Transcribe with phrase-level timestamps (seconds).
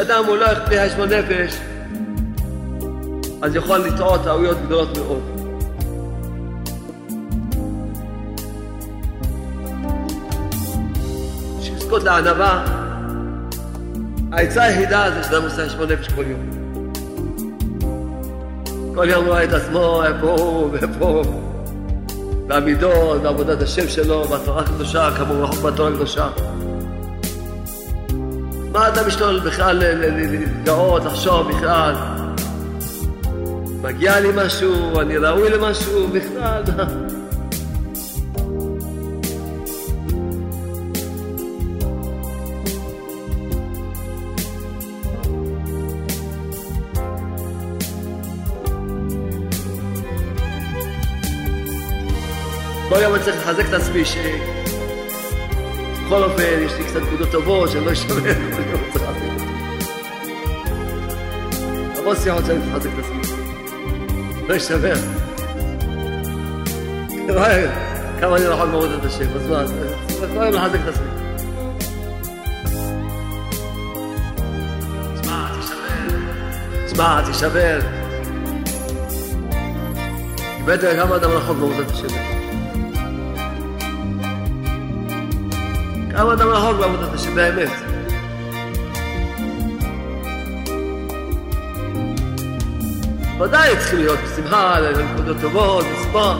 [0.00, 1.56] כשאדם הוא לא החטיא חשבון נפש,
[3.42, 5.20] אז יכול לטעות טעויות גדולות מאוד.
[11.60, 12.64] שיזכות לענווה,
[14.32, 16.50] העצה היחידה זה שאדם עושה חשבון נפש כל יום.
[18.94, 21.42] כל יום רואה את עצמו, איפה הוא ואיפה הוא.
[22.48, 26.28] והמידות, ועבודת השם שלו, והתורה הקדושה, רחוק מהתורה הקדושה.
[28.80, 31.94] מה אתה משתולל בכלל להתגאות, לחשוב בכלל?
[33.82, 36.62] מגיע לי משהו, אני ראוי למשהו, בכלל.
[52.88, 54.16] כל יום אני צריך לחזק את עצמי ש...
[56.10, 59.04] בכל אופן, יש לי קצת נקודות טובות, שאני לא אשמר כל יום צריך
[61.98, 63.36] המון שיחות שאני מחזק את עצמי.
[64.48, 64.94] לא אשמר.
[68.20, 69.64] כמה אני רחוק מעבודת השם, אז מה,
[70.08, 71.06] צריך כל יום לחזק את עצמי.
[75.22, 76.94] שמע, תישבר.
[76.94, 77.80] שמע, תישבר.
[80.58, 82.39] איבדת כמה אדם רחוק מעבודת השם.
[86.12, 87.70] כמה אדם רחוק בעבודת השם באמת.
[93.40, 96.38] ודאי צריכים להיות בשמחה, לנקודות טובות, לשמוח.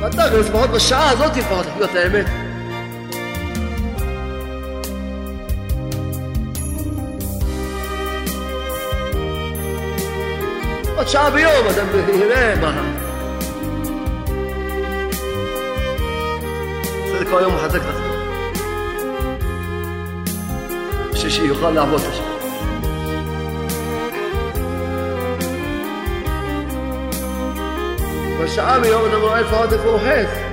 [0.00, 2.26] ודאי, גם לפחות בשעה הזאת לפחות לחיות האמת.
[10.96, 11.86] עוד שעה ביום, אדם
[12.20, 13.05] יראה מה...
[17.30, 18.16] כל יום מחזק את עצמו.
[21.12, 22.36] בשביל שיוכל לעבוד את השם.
[28.44, 30.46] בשעה ביום אתה רואה איפה עוד איפה הוא חץ.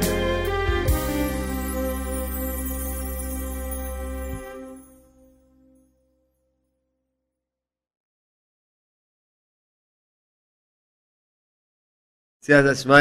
[12.41, 12.95] סייעתא שמיא,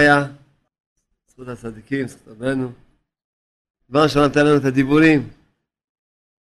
[1.28, 2.72] זכות הצדיקים, זכות רבנו.
[3.92, 5.20] דבר ראשון נתן לנו את הדיבורים.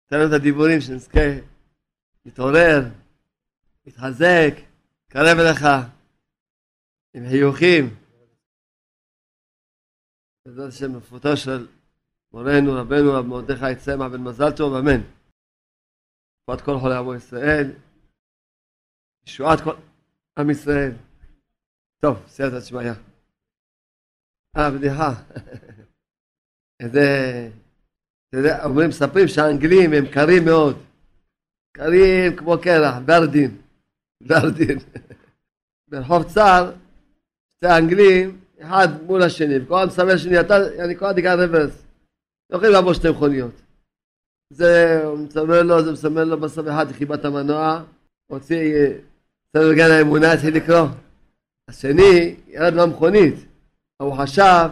[0.05, 1.27] נתן לנו את הדיבורים שנזכה
[2.25, 2.81] להתעורר,
[3.87, 4.55] להתחזק,
[5.09, 5.63] קרב אליך,
[7.15, 7.85] עם חיוכים.
[10.45, 11.67] בעזרת השם, רפואתו של
[12.33, 15.01] מורנו, רבנו, רב מרדכי צמח בן מזל טוב, אמן.
[16.43, 17.67] רפואת כל חולי עמו ישראל,
[19.27, 19.75] ישועת כל
[20.39, 20.93] עם ישראל.
[22.01, 22.93] טוב, סייעתא שמיא.
[24.57, 25.11] אה, בדיחה.
[26.89, 27.49] זה,
[28.29, 30.77] אתה יודע, אומרים, מספרים שהאנגלים הם קרים מאוד.
[31.77, 33.57] קרים כמו קרח, ברדין.
[34.23, 34.79] ברדין.
[35.91, 36.73] ברחוב צר,
[37.51, 41.83] שתי האנגלים, אחד מול השני, וכל אחד מסמל שני, אתה, אני כל אחד רוורס.
[42.51, 43.63] לא יכולים לעבור שתי מכוניות.
[44.53, 47.83] זה, מסמל לו, זה מסמל לו בסוף אחד חיבת המנוע,
[48.27, 48.89] הוציא,
[49.57, 50.89] סדר גן האמונה, התחיל לקרוא.
[51.71, 53.35] השני, ירד מהמכונית.
[54.03, 54.69] הוא חשב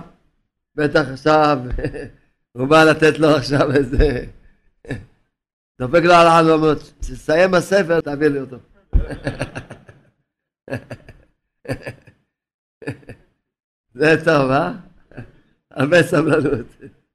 [0.80, 1.58] בטח עכשיו
[2.56, 4.24] הוא בא לתת לו עכשיו איזה...
[5.80, 8.56] דופק לו על החלומות, תסיים הספר, תעביר לי אותו.
[13.94, 14.72] זה טוב, אה?
[15.70, 16.66] הרבה סבלנות.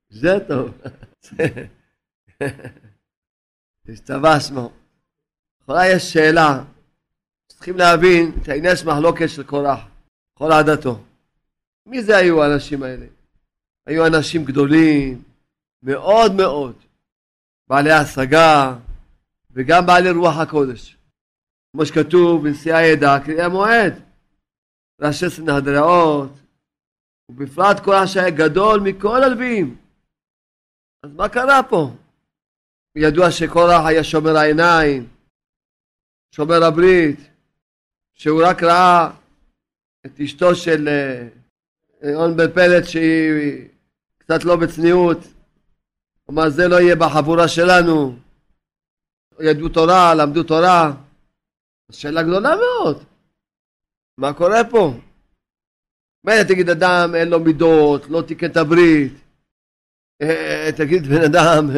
[0.10, 0.82] זה טוב.
[3.90, 4.72] השתבע שמו.
[5.62, 6.64] לכאורה יש שאלה,
[7.48, 9.80] צריכים להבין שהעניין של מחלוקת של קורח,
[10.34, 11.04] כל עדתו.
[11.86, 13.06] מי זה היו האנשים האלה?
[13.86, 15.24] היו אנשים גדולים,
[15.84, 16.76] מאוד מאוד,
[17.68, 18.76] בעלי השגה,
[19.52, 20.98] וגם בעלי רוח הקודש.
[21.72, 23.94] כמו שכתוב בנשיאי העדה, קריאי המועד,
[25.02, 26.32] ראשי סנהדראות,
[27.30, 29.78] ובפרט כל שהיה גדול מכל הלווים.
[31.04, 31.92] אז מה קרה פה?
[32.96, 35.08] ידוע שקורח היה שומר העיניים,
[36.32, 37.20] שומר הברית,
[38.14, 39.12] שהוא רק ראה
[40.06, 40.90] את אשתו של
[42.04, 43.68] און אה, בן פלט שהיא
[44.26, 45.18] קצת לא בצניעות,
[46.30, 48.16] אמר זה לא יהיה בחבורה שלנו,
[49.40, 50.94] ידעו תורה, למדו תורה,
[51.92, 53.04] שאלה גדולה מאוד,
[54.18, 54.94] מה קורה פה?
[56.24, 59.14] מילא תגיד אדם אין לו מידות, לא תיקן את הברית,
[60.22, 61.70] אה, תגיד בן אדם,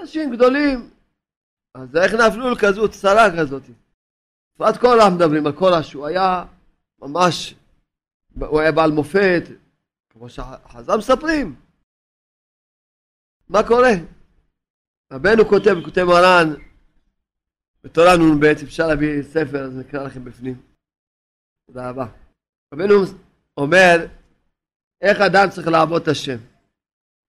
[0.00, 0.90] אנשים גדולים,
[1.74, 3.62] אז איך נפלו לכזאת צרה כזאת?
[4.54, 6.44] בפרט העם מדברים על כל שהוא היה
[6.98, 7.54] ממש,
[8.40, 9.42] הוא היה בעל מופת,
[10.18, 11.56] כמו שחז"ל מספרים.
[13.48, 13.92] מה קורה?
[15.12, 16.48] רבנו כותב, כותב מרן,
[17.84, 20.62] בתורה נ"ב, אפשר להביא ספר, אז נקרא לכם בפנים.
[21.66, 22.06] תודה רבה.
[22.74, 22.94] רבנו
[23.56, 23.96] אומר,
[25.00, 26.38] איך אדם צריך לעבוד את השם,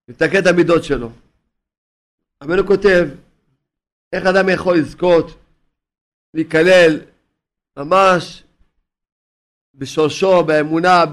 [0.07, 1.09] לתקן את המידות שלו.
[2.43, 3.05] רבנו כותב,
[4.13, 5.25] איך אדם יכול לזכות,
[6.33, 6.91] להיכלל
[7.77, 8.43] ממש
[9.79, 11.03] בשורשו, באמונה,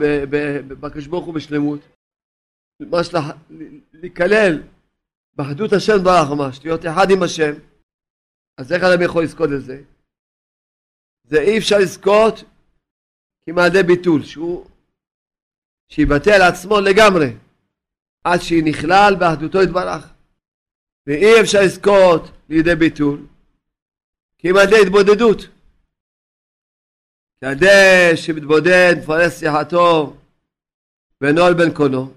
[0.69, 1.81] בקדוש ברוך הוא בשלמות.
[2.81, 3.09] ממש
[3.93, 4.63] להיכלל
[5.35, 7.53] באחדות השם ברח ממש, להיות אחד עם השם.
[8.59, 9.83] אז איך אדם יכול לזכות לזה?
[11.25, 12.45] זה אי אפשר לזכות
[13.47, 14.67] כמעט ביטול, שהוא,
[15.89, 17.37] שיבטא על עצמו לגמרי,
[18.25, 20.13] עד שנכלל באחדותו יתברך.
[21.07, 23.27] ואי אפשר לזכות לידי ביטול,
[24.39, 25.56] כמעט התבודדות.
[27.41, 30.17] כאדם שמתבודד, מפרס שיחתו
[31.21, 32.15] ונועל בן קונו,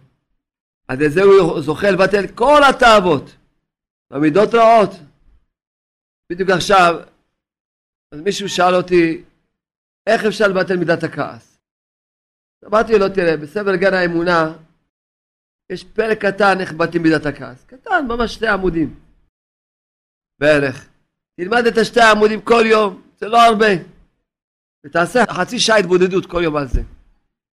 [0.88, 3.36] על ידי זה הוא זוכה לבטל כל התאוות,
[4.12, 4.90] במידות רעות.
[6.32, 6.94] בדיוק עכשיו,
[8.12, 9.24] אז מישהו שאל אותי,
[10.08, 11.60] איך אפשר לבטל מידת הכעס?
[12.66, 14.54] אמרתי לו, תראה, בספר גן האמונה,
[15.70, 17.66] יש פרק קטן איך מבטאים מידת הכעס.
[17.66, 19.00] קטן, ממש שתי עמודים.
[20.40, 20.90] בערך.
[21.40, 23.99] תלמד את השתי העמודים כל יום, זה לא הרבה.
[24.86, 26.82] ותעשה חצי שעה התבודדות כל יום על זה.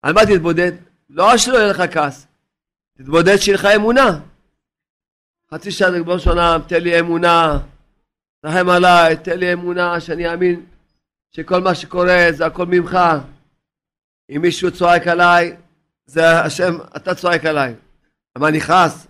[0.02, 0.72] על מה תתבודד?
[1.10, 2.28] לא שלא יהיה לך כעס,
[2.98, 4.20] תתבודד שיהיה לך אמונה.
[5.54, 7.60] חצי שעה ריבונו של עולם, תן לי אמונה,
[8.42, 10.66] תרחם עליי, תן לי אמונה שאני אאמין
[11.32, 12.98] שכל מה שקורה זה הכל ממך.
[14.30, 15.56] אם מישהו צועק עליי,
[16.06, 17.76] זה השם, אתה צועק עליי.
[18.36, 19.08] למה אני חס?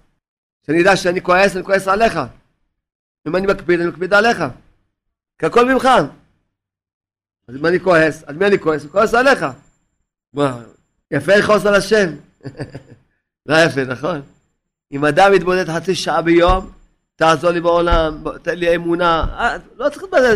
[0.65, 2.19] שאני אדע שאני כועס, אני כועס עליך.
[3.27, 4.43] אם אני מקפיד, אני מקפיד עליך.
[5.39, 5.87] כי הכל ממך.
[7.47, 8.81] אז אם אני כועס, על מי אני כועס?
[8.81, 9.45] אני כועס עליך.
[10.33, 10.63] מה,
[11.11, 12.09] יפה לכעוס על השם.
[13.45, 14.21] לא יפה, נכון?
[14.91, 16.71] אם אדם יתבודד חצי שעה ביום,
[17.15, 19.25] תעזור לי בעולם, תן לי אמונה.
[19.39, 20.35] אה, לא צריך להתבודד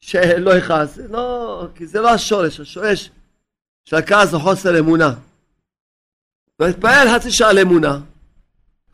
[0.00, 3.10] שלא יכעס, לא, כי זה לא השורש, השורש
[3.84, 5.14] של הכעס זה חוסר אמונה.
[6.60, 8.00] ולהתפעל חצי שעה לאמונה.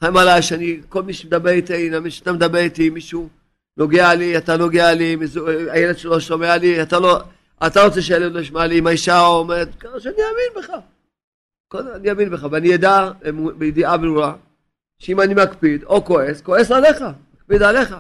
[0.01, 3.29] חיים עליי שאני, כל מי שמדבר איתי, מי שאתה מדבר איתי, מישהו
[3.77, 5.17] נוגע לי, אתה נוגע לי,
[5.71, 7.21] הילד שלו שומע לי, אתה לא,
[7.67, 9.69] אתה רוצה שהילד לא ישמע לי, אם האישה אומרת,
[9.99, 10.71] שאני אאמין בך.
[11.97, 13.11] אני אאמין בך, ואני אדע
[13.59, 14.37] בידיעה ברורה,
[14.99, 16.97] שאם אני מקפיד או כועס, כועס עליך,
[17.35, 17.95] מקפיד עליך.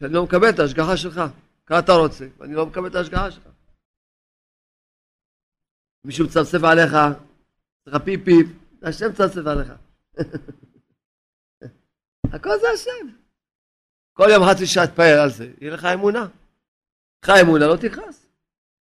[0.00, 1.20] שאני לא מקבל את ההשגחה שלך,
[1.66, 3.48] ככה אתה רוצה, ואני לא מקבל את ההשגחה שלך.
[6.04, 6.92] מישהו מצפצף עליך,
[7.84, 8.46] צריך פיפ פיפ,
[8.82, 9.72] השם מצפצף עליך.
[12.34, 13.25] הכל זה השם.
[14.16, 16.26] כל יום חצי שעה תפאר על זה, יהיה לך אמונה.
[17.24, 18.26] לך אמונה, לא תכעס.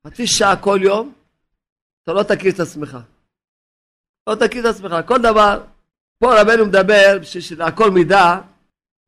[0.08, 1.14] חצי שעה כל יום,
[2.04, 2.98] אתה לא תכיר את עצמך.
[4.30, 4.96] לא תכיר את עצמך.
[5.06, 5.64] כל דבר,
[6.20, 8.42] פה רבנו מדבר בשביל שלהכל מידה,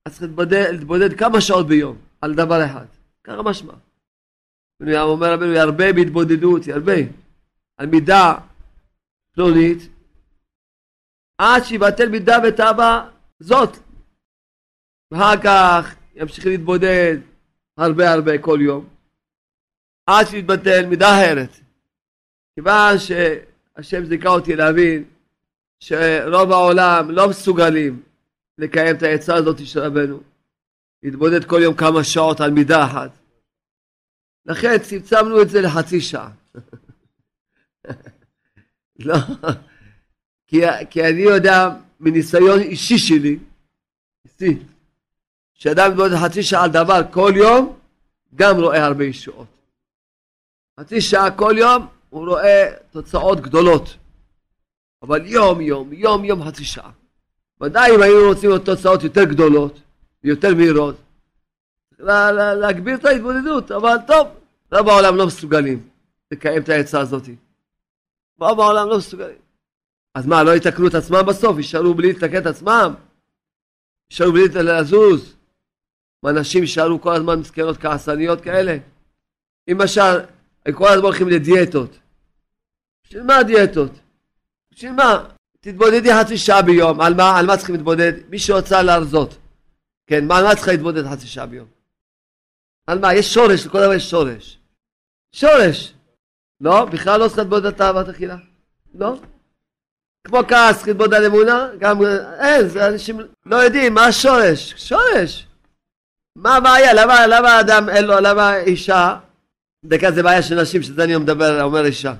[0.05, 2.85] אז צריך להתבודד, להתבודד כמה שעות ביום על דבר אחד.
[3.23, 3.73] ככה משמע.
[5.01, 7.01] אומר רבנו, ירבה בהתבודדות, ירבה.
[7.77, 8.33] על מידה
[9.31, 9.77] פלונית,
[11.37, 13.09] עד שיבטל מידה ותאווה
[13.39, 13.77] זאת.
[15.11, 17.17] ואחר כך ימשיך להתבודד
[17.77, 18.89] הרבה הרבה כל יום,
[20.05, 21.49] עד שיתבטל מידה אחרת.
[22.55, 25.03] כיוון שהשם זיכה אותי להבין
[25.79, 28.03] שרוב העולם לא מסוגלים
[28.57, 30.19] לקיים את העצה הזאת של רבנו,
[31.03, 33.11] להתבודד כל יום כמה שעות על מידה אחת.
[34.45, 36.31] לכן צמצמנו את זה לחצי שעה.
[39.05, 39.15] לא,
[40.47, 43.39] כי, כי אני יודע מניסיון אישי שלי,
[44.25, 44.57] אישי,
[45.61, 47.77] שאדם מתבודד חצי שעה על דבר כל יום,
[48.35, 49.47] גם רואה הרבה ישועות.
[50.79, 53.97] חצי שעה כל יום, הוא רואה תוצאות גדולות.
[55.01, 56.91] אבל יום יום, יום יום חצי שעה.
[57.61, 59.79] ודאי אם היינו רוצים לראות תוצאות יותר גדולות
[60.23, 60.95] ויותר מהירות,
[61.99, 64.27] לה, לה, להגביר את ההתבודדות, אבל טוב,
[64.71, 65.89] רוב העולם לא מסוגלים
[66.31, 67.23] לקיים את העצה הזאת.
[68.39, 69.37] רוב העולם לא מסוגלים.
[70.15, 71.57] אז מה, לא יתקנו את עצמם בסוף?
[71.57, 72.93] יישארו בלי לתקן את עצמם?
[74.11, 75.40] יישארו בלי לזוז?
[76.23, 78.77] ואנשים יישארו כל הזמן מסכנות כעסניות כאלה?
[79.67, 80.19] למשל,
[80.73, 81.99] כל הזמן הולכים לדיאטות.
[83.03, 83.91] בשביל מה דיאטות?
[84.71, 85.29] בשביל מה?
[85.61, 87.01] תתבודדי חצי שעה ביום.
[87.01, 88.13] על מה, על מה צריכים להתבודד?
[88.29, 89.37] מי שרוצה להרזות.
[90.07, 91.67] כן, מה, על מה צריכה להתבודד חצי שעה ביום?
[92.87, 93.13] על מה?
[93.13, 94.59] יש שורש, לכל דבר יש שורש.
[95.31, 95.93] שורש.
[96.61, 96.85] לא?
[96.85, 98.37] בכלל לא צריכה להתבודד על תאוות אכילה.
[98.95, 99.15] לא?
[100.23, 101.69] כמו כעס, צריך להתבודד על אמונה?
[101.79, 101.97] גם
[102.39, 104.73] אין, זה אנשים לא יודעים מה השורש.
[104.77, 105.47] שורש.
[106.35, 106.93] מה הבעיה?
[106.93, 109.17] למה, למה אדם אין לו, למה אישה,
[109.85, 112.13] דקה זה בעיה של נשים, שזה אני מדבר, אומר אישה.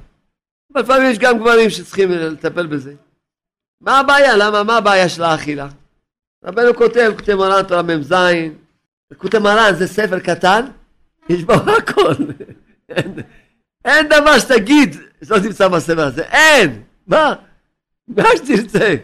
[0.74, 2.94] אבל לפעמים יש גם גברים שצריכים לטפל בזה.
[3.82, 4.38] מה הבעיה?
[4.38, 5.68] למה, מה הבעיה של האכילה?
[6.46, 8.14] רבנו כותב, כותב מרן תורה מ"ז,
[9.18, 10.66] כותב מרן זה ספר קטן,
[11.30, 12.14] יש בו הכל.
[12.90, 13.14] אין,
[13.86, 16.84] אין דבר שתגיד שלא תמצא בספר הזה, אין!
[17.08, 17.34] מה?
[18.08, 18.96] מה שתרצה.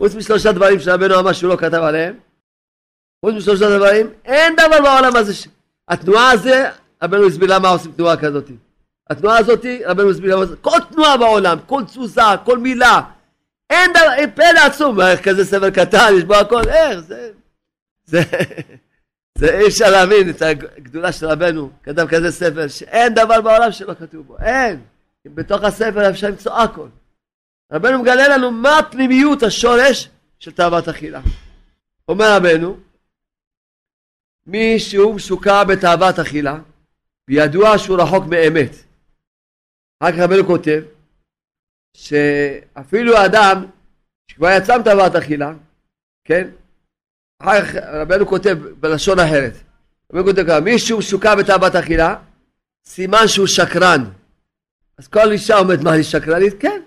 [0.00, 2.14] חוץ משלושה דברים שרבנו אמר שהוא לא כתב עליהם,
[3.24, 5.34] חוץ משלושה דברים, אין דבר בעולם הזה.
[5.34, 5.48] ש...
[5.88, 6.70] התנועה הזה,
[7.02, 8.50] רבנו הסביר למה עושים תנועה כזאת.
[9.10, 13.00] התנועה הזאת, רבנו הסביר למה, כל תנועה בעולם, כל תזוזה, כל מילה,
[13.70, 17.30] אין דבר, אין פלא עצום, איך כזה ספר קטן, יש בו הכל, איך, זה,
[18.04, 18.22] זה,
[19.38, 23.94] זה אי אפשר להבין את הגדולה של רבנו, כתב כזה ספר, שאין דבר בעולם שלא
[23.94, 24.80] כתוב בו, אין,
[25.26, 26.88] בתוך הספר אפשר למצוא הכל.
[27.72, 31.20] רבנו מגלה לנו מה פנימיות השורש של תאוות אכילה.
[32.08, 32.76] אומר רבנו,
[34.46, 36.58] מי שהוא משוקע בתאוות אכילה,
[37.28, 38.70] וידוע שהוא רחוק מאמת.
[40.00, 40.82] אחר כך רבנו כותב,
[41.96, 43.66] שאפילו אדם
[44.30, 45.52] שכבר יצא מתאוות אכילה,
[46.24, 46.48] כן?
[47.38, 49.52] אחר כך רבנו כותב בלשון אחרת.
[50.12, 52.16] רבנו כותב ככה, מי שהוא משוקע בתאוות אכילה,
[52.84, 54.04] סימן שהוא שקרן.
[54.98, 56.54] אז כל אישה אומרת, מה, אני שקרנית?
[56.60, 56.82] כן.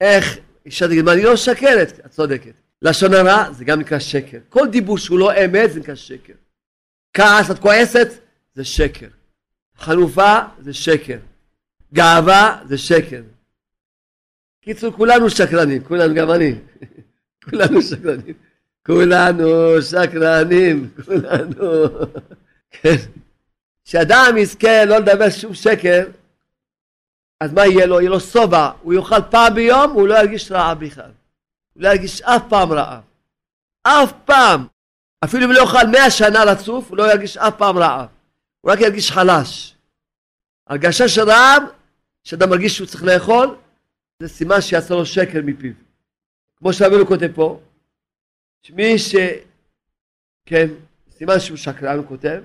[0.00, 2.00] איך אישה תגיד, מה, אני לא משקרת?
[2.06, 2.52] את צודקת.
[2.82, 4.38] לשון הרע זה גם נקרא שקר.
[4.48, 6.32] כל דיבור שהוא לא אמת זה נקרא שקר.
[7.16, 8.08] כעס, את כועסת,
[8.54, 9.08] זה שקר.
[9.78, 11.18] חנופה זה שקר.
[11.94, 13.22] גאווה זה שקר.
[14.60, 16.54] קיצור, כולנו שקרנים, כולנו, גם אני.
[17.50, 18.34] כולנו שקרנים.
[18.86, 21.88] כולנו שקרנים, כולנו.
[22.70, 22.96] כן.
[23.84, 26.06] כשאדם יזכה לא לדבר שום שקר,
[27.40, 28.00] אז מה יהיה לו?
[28.00, 31.10] יהיה לו שובע, הוא יאכל פעם ביום, הוא לא ירגיש רעב בכלל.
[31.74, 33.02] הוא לא ירגיש אף פעם רעב.
[33.82, 34.66] אף פעם.
[35.24, 38.08] אפילו אם לא יאכל מאה שנה רצוף, הוא לא ירגיש אף פעם רעב.
[38.60, 39.76] הוא רק ירגיש חלש.
[40.66, 41.62] הרגשה של רעב,
[42.24, 43.56] שאדם מרגיש שהוא צריך לאכול,
[44.22, 45.72] זה סימן שיצא לו שקר מפיו.
[46.56, 47.60] כמו שאבינו כותב פה,
[48.62, 49.14] שמי ש...
[50.46, 50.66] כן,
[51.10, 52.42] סימן שהוא שקרן, הוא כותב,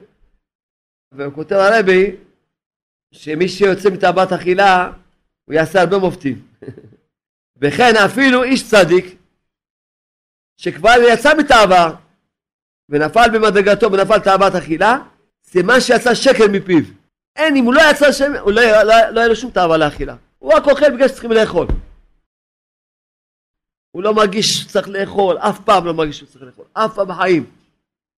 [1.11, 2.15] והוא כותב הרבי,
[3.11, 4.91] שמי שיוצא מתאוות אכילה,
[5.45, 6.47] הוא יעשה הרבה מופתים.
[7.61, 9.05] וכן אפילו איש צדיק,
[10.57, 11.95] שכבר יצא מתאווה,
[12.91, 14.97] ונפל במדרגתו ונפל תאוות אכילה,
[15.43, 16.83] סימן שיצא שקר מפיו.
[17.35, 20.15] אין, אם הוא לא יצא שם, הוא לא, לא, לא יהיה לו שום תאווה לאכילה.
[20.39, 21.67] הוא רק אוכל בגלל שצריכים לאכול.
[23.91, 27.45] הוא לא מרגיש שצריך לאכול, אף פעם לא מרגיש שצריך לאכול, אף פעם בחיים.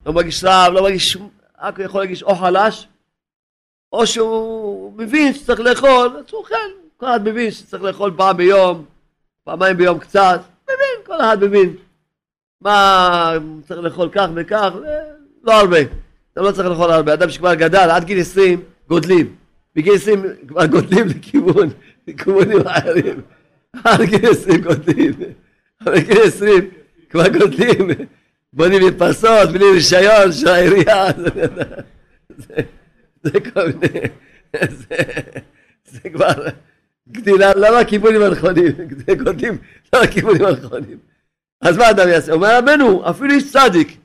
[0.06, 1.18] לא מרגיש רעב, לא מרגיש
[1.62, 2.88] רק יכול להרגיש או חלש,
[3.92, 6.56] או שהוא מבין שצריך לאכול, אז הוא אוכל.
[6.98, 8.86] כל אחד מבין שצריך לאכול פעם ביום,
[9.44, 11.76] פעמיים ביום קצת, מבין, כל אחד מבין.
[12.64, 13.34] מה
[13.68, 14.72] צריך לאכול כך וכך,
[15.44, 15.78] לא הרבה.
[16.34, 17.14] אתה לא צריך לאכול הרבה.
[17.14, 19.36] אדם שכבר גדל, עד גיל 20 גודלים.
[19.76, 21.70] בגיל 20 כבר גודלים לכיוון,
[22.08, 23.22] לכיוונים אחרים.
[23.84, 25.14] עד גיל 20 גודלים.
[25.86, 26.70] בגיל 20
[27.10, 27.88] כבר גודלים.
[28.54, 31.08] בונים מרפסות בלי רישיון של העירייה.
[33.24, 34.00] זה כל מיני,
[35.86, 36.34] זה כבר
[37.12, 38.72] גדילה, לא הכיוונים הנכונים,
[39.24, 39.58] גודלים
[39.94, 40.98] לא הכיוונים הנכונים.
[41.64, 42.32] אז מה אדם יעשה?
[42.32, 43.98] אומר רבנו, אפילו איש צדיק,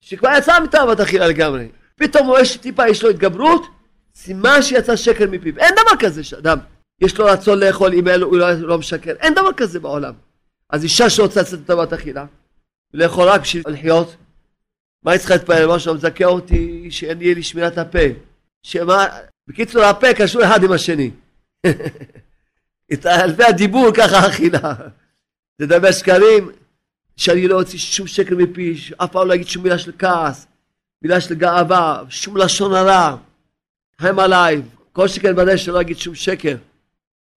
[0.00, 3.66] שכבר יצא מתאוות אכילה לגמרי, פתאום הוא יש טיפה, יש לו התגברות,
[4.14, 5.58] סימן שיצא שקר מפיו.
[5.58, 6.58] אין דבר כזה שאדם,
[7.00, 10.14] יש לו רצון לאכול אם הוא לא, לא משקר, אין דבר כזה בעולם.
[10.70, 12.24] אז אישה שרוצה לצאת מתאוות אכילה,
[12.94, 14.16] לאכול רק בשביל לחיות,
[15.02, 15.66] מה היא צריכה להתפלל?
[15.66, 17.98] מה שאתה מזכה אותי, שאין לי שמירת הפה.
[18.62, 19.06] שמה,
[19.48, 21.10] בקיצור הפה קשור אחד עם השני.
[23.26, 24.74] לפי הדיבור ככה אכילה.
[25.58, 26.50] לדבר שקרים,
[27.18, 30.46] שאני לא אוציא שום שקר מפי, אף פעם לא אגיד שום מילה של כעס,
[31.02, 33.16] מילה של גאווה, שום לשון הרע,
[33.98, 36.56] הם עליי, כל שכן ודאי שלא אגיד שום שקר.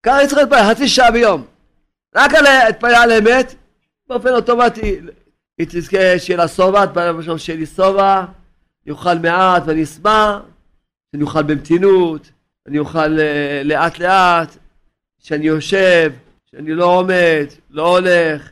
[0.03, 1.45] ככה אני צריך להתפלל חצי שעה ביום.
[2.17, 3.55] רק על להתפלל על אמת,
[4.09, 5.01] באופן אוטומטי,
[5.59, 8.25] היא תזכה שיהיה לה שובע, תפלל בשביל שיהיה לי שובע,
[8.85, 10.39] אני אוכל מעט ואני אשמח,
[11.13, 12.31] שאני אוכל במתינות,
[12.67, 14.57] אני אוכל uh, לאט לאט,
[15.19, 16.13] שאני יושב,
[16.51, 18.51] שאני לא עומד, לא הולך,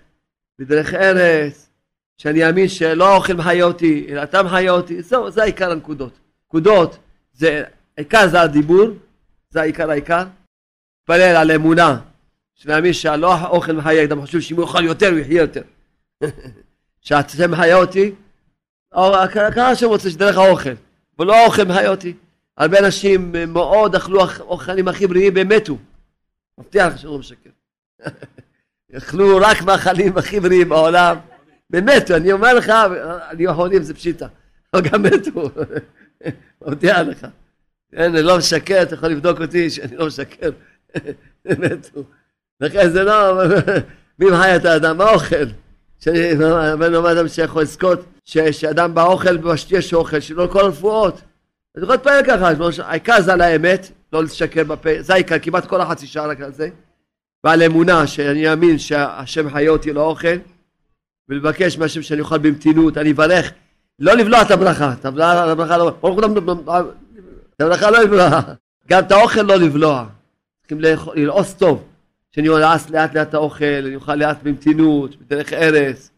[0.58, 1.70] בדרך ארץ,
[2.16, 6.18] שאני אאמין שלא האוכל מחיה אותי, אלא אתה מחיה אותי, זהו, זה העיקר הנקודות.
[6.46, 6.98] נקודות,
[7.32, 7.64] זה,
[7.96, 8.88] העיקר זה הדיבור,
[9.50, 10.24] זה העיקר העיקר.
[11.00, 12.00] תתפלל על אמונה,
[12.54, 15.62] שנאמין שלא האוכל מחיה, אדם חושב שאם הוא יאכל יותר הוא יחיה יותר.
[17.00, 18.12] שאתה מחיה אותי,
[19.54, 20.74] כמה שהם רוצים שדרך האוכל,
[21.18, 22.14] ולא האוכל מחיה אותי.
[22.56, 25.78] הרבה אנשים מאוד אכלו אוכלים הכי בריאים והם מתו.
[26.58, 27.50] מבטיח לך שאני לא משקר.
[28.96, 31.16] אכלו רק מאכלים הכי בריאים בעולם,
[31.70, 32.72] ומתו, אני אומר לך,
[33.30, 34.26] אני אחרונים זה פשיטה,
[34.74, 35.50] אבל גם מתו,
[36.62, 37.26] מבטיח לך.
[37.92, 40.50] כן, אני לא משקר, אתה יכול לבדוק אותי שאני לא משקר,
[41.58, 42.02] מתו.
[42.60, 43.42] לכן זה לא,
[44.18, 44.98] מי מחיה את האדם?
[44.98, 45.46] מה אוכל?
[46.40, 51.20] רבנו אומר אדם שיכול לזכות שאדם באוכל ומשתיע שאוכל, שלא כל הרפואות.
[51.76, 52.50] אני יכול להתפלל ככה,
[52.84, 56.52] העיקר זה על האמת, לא לשקר בפה, זה העיקר, כמעט כל החצי שעה רק על
[56.52, 56.68] זה.
[57.44, 60.36] ועל אמונה, שאני אאמין שהשם חיה אותי לאוכל,
[61.28, 63.52] ולבקש מהשם שאני אוכל במתינות, אני אברך,
[63.98, 65.58] לא לבלוע את הברכה, את הברכה לא, את
[67.60, 68.40] הברכה לא לבלוע,
[68.88, 70.06] גם את האוכל לא לבלוע,
[70.60, 70.80] צריכים
[71.14, 71.84] ללעוס טוב,
[72.30, 76.10] שאני אלעס לאט לאט את האוכל, אני אוכל לאט במתינות, בדרך ארץ.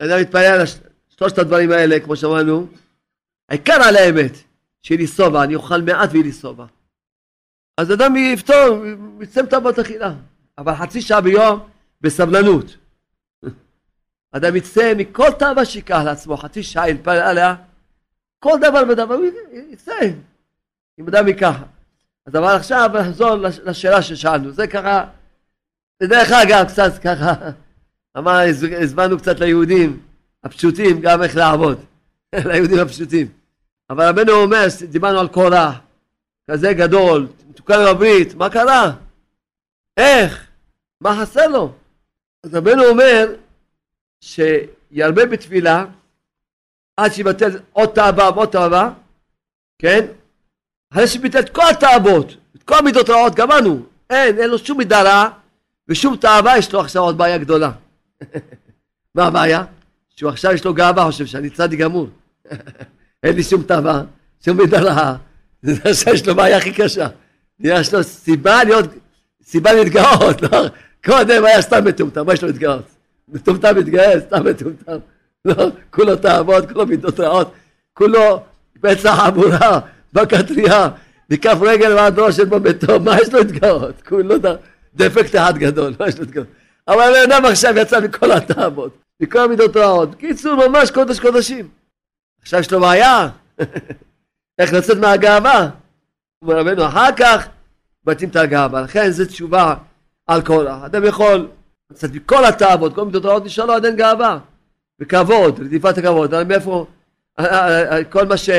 [0.00, 0.66] אני מתפלל על
[1.08, 2.66] שלושת הדברים האלה, כמו שאמרנו,
[3.48, 4.32] העיקר על האמת,
[4.82, 6.64] שיהיה לי שובע, אני אוכל מעט ויהיה לי שובע.
[7.82, 8.84] אז אדם יפתור,
[9.20, 10.12] יצא מתאוות אכילה,
[10.58, 11.60] אבל חצי שעה ביום
[12.00, 12.76] בסבלנות.
[14.36, 17.54] אדם יצא מכל תאווה שיקח לעצמו, חצי שעה ילפל עליה,
[18.38, 19.24] כל דבר ודבר הוא
[19.70, 19.92] יצא,
[21.00, 21.56] אם אדם ייקח.
[22.26, 23.34] אז אבל עכשיו נחזור
[23.64, 25.04] לשאלה ששאלנו, זה ככה,
[26.02, 27.34] דרך אגב קצת ככה,
[28.18, 28.40] אמר,
[28.80, 30.00] הזמנו קצת ליהודים
[30.44, 31.78] הפשוטים גם איך לעבוד,
[32.48, 33.28] ליהודים הפשוטים.
[33.90, 35.74] אבל רבנו אומר, דיברנו על קורח,
[36.50, 37.26] כזה גדול,
[37.62, 38.92] מתוקן בברית, מה קרה?
[39.96, 40.46] איך?
[41.00, 41.72] מה חסר לו?
[42.44, 43.34] אז רבנו אומר
[44.20, 45.84] שירבה בתפילה
[46.96, 48.92] עד שיבטל עוד תאווה ועוד תאווה,
[49.78, 50.06] כן?
[50.92, 53.82] אחרי שביטל את כל התאוות, את כל המידות רעות, גמרנו.
[54.10, 55.28] אין, אין לו שום מידה רעה
[55.88, 57.72] ושום תאווה, יש לו עכשיו עוד בעיה גדולה.
[59.14, 59.64] מה הבעיה?
[60.16, 62.08] שהוא עכשיו יש לו גאווה, חושב שאני צדיק גמור.
[63.22, 64.02] אין לי שום תאווה,
[64.44, 65.16] שום מידה רעה.
[65.62, 67.08] זה עכשיו יש לו בעיה הכי קשה.
[67.62, 68.86] יש לו סיבה להיות,
[69.42, 70.64] סיבה להתגאות, לא?
[71.04, 72.84] קודם היה סתם מטומטם, מה יש לו להתגאות?
[73.28, 74.98] מטומטם מתגאה, סתם מטומטם.
[75.44, 75.54] לא,
[75.90, 77.52] כולו תאוות, כולו מידות רעות,
[77.94, 78.42] כולו
[78.80, 79.80] פצע חבורה,
[80.12, 80.88] בקטריה,
[81.30, 84.02] מכף רגל ועד ראש של בביתו, מה יש לו להתגאות?
[84.08, 84.34] כולו
[84.94, 86.46] דפקט אחד גדול, מה יש לו להתגאות?
[86.88, 90.10] אבל הבן אדם עכשיו יצא מכל התאוות, מכל המידות רעות.
[90.10, 91.68] בקיצור, ממש קודש קודשים.
[92.42, 93.28] עכשיו יש לו בעיה,
[94.58, 95.70] איך לצאת מהגאווה.
[96.42, 97.46] אומר רבנו, אחר כך
[98.06, 98.82] מתאים את הגאווה.
[98.82, 99.74] לכן זו תשובה
[100.26, 101.48] על כל אדם יכול
[101.90, 104.38] לצאת מכל התאוות, כל מידות רעות נשאר לו עדיין גאווה.
[105.00, 106.34] וכבוד, רדיפת הכבוד.
[106.34, 106.86] אבל מאיפה,
[108.10, 108.50] כל מה ש...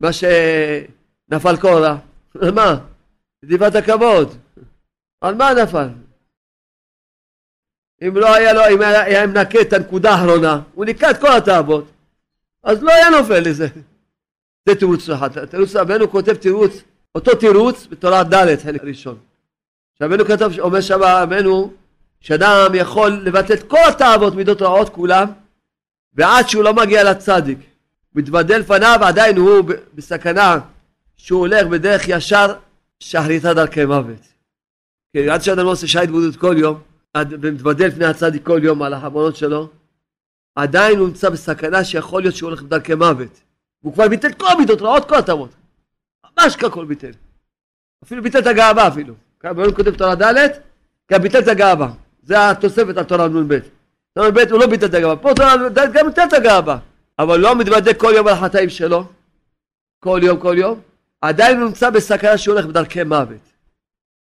[0.00, 1.96] מה שנפל קורה,
[2.40, 2.78] על מה?
[3.44, 4.36] רדיפת הכבוד.
[5.20, 5.88] על מה נפל?
[8.02, 11.84] אם לא היה לו, אם היה מנקה את הנקודה האחרונה, הוא ניקה את כל התאוות,
[12.62, 13.68] אז לא היה נופל לזה.
[14.68, 15.44] זה תירוץ אחד.
[15.46, 16.82] תירוץ רבנו כותב תירוץ,
[17.14, 19.18] אותו תירוץ בתורה ד' חלק ראשון.
[19.98, 21.72] שרבנו כתב, אומר שם רבנו,
[22.20, 25.26] שאדם יכול לבטל את כל התאוות מידות רעות כולם,
[26.14, 27.58] ועד שהוא לא מגיע לצדיק,
[28.14, 30.58] מתוודה לפניו עדיין הוא בסכנה
[31.16, 32.54] שהוא הולך בדרך ישר
[33.00, 34.20] שחריתה דרכי מוות.
[35.12, 36.80] כן, עד שאדם לא עושה שי התבודדות כל יום,
[37.16, 39.68] ומתוודה לפני הצדיק כל יום על החברות שלו,
[40.54, 43.40] עדיין הוא נמצא בסכנה שיכול להיות שהוא הולך בדרכי מוות.
[43.80, 45.50] הוא כבר ביטל כל המידות רעות, כל התאמות.
[46.38, 47.10] ממש ככל ביטל.
[48.04, 49.14] אפילו ביטל את הגאווה אפילו.
[49.42, 50.48] הוא כותב תורה ד',
[51.12, 51.90] גם ביטל את הגאווה.
[52.22, 53.58] זה התוספת על תורה נ"ב.
[54.14, 55.16] תורה נ"ב הוא לא ביטל את הגאווה.
[55.16, 56.78] פה תורה נ"ב גם ביטל את הגאווה.
[57.18, 59.04] אבל לא מתוודה כל יום על החטאים שלו.
[60.00, 60.80] כל יום, כל יום.
[61.20, 63.52] עדיין נמצא בסכנה שהוא הולך בדרכי מוות.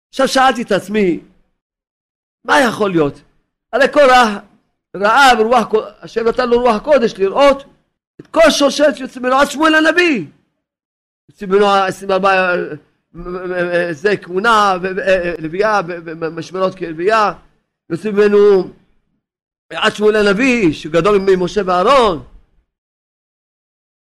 [0.10, 1.20] עכשיו שאלתי את עצמי,
[2.46, 3.22] מה יכול להיות?
[3.74, 4.08] הרי כל
[4.96, 5.68] רעב, רוח,
[6.02, 7.64] השם נתן לו רוח הקודש לראות
[8.22, 10.26] את כל שושלת שיוצא ממנו עד שמואל הנביא.
[11.47, 12.54] ממנו 24
[13.91, 14.73] זה כהונה,
[15.39, 15.82] לוויה,
[16.32, 17.34] משמרות כלוויה,
[17.89, 18.73] יוצא ממנו
[19.73, 22.23] עד שמואל הנביא, שגדול ממשה ואהרון.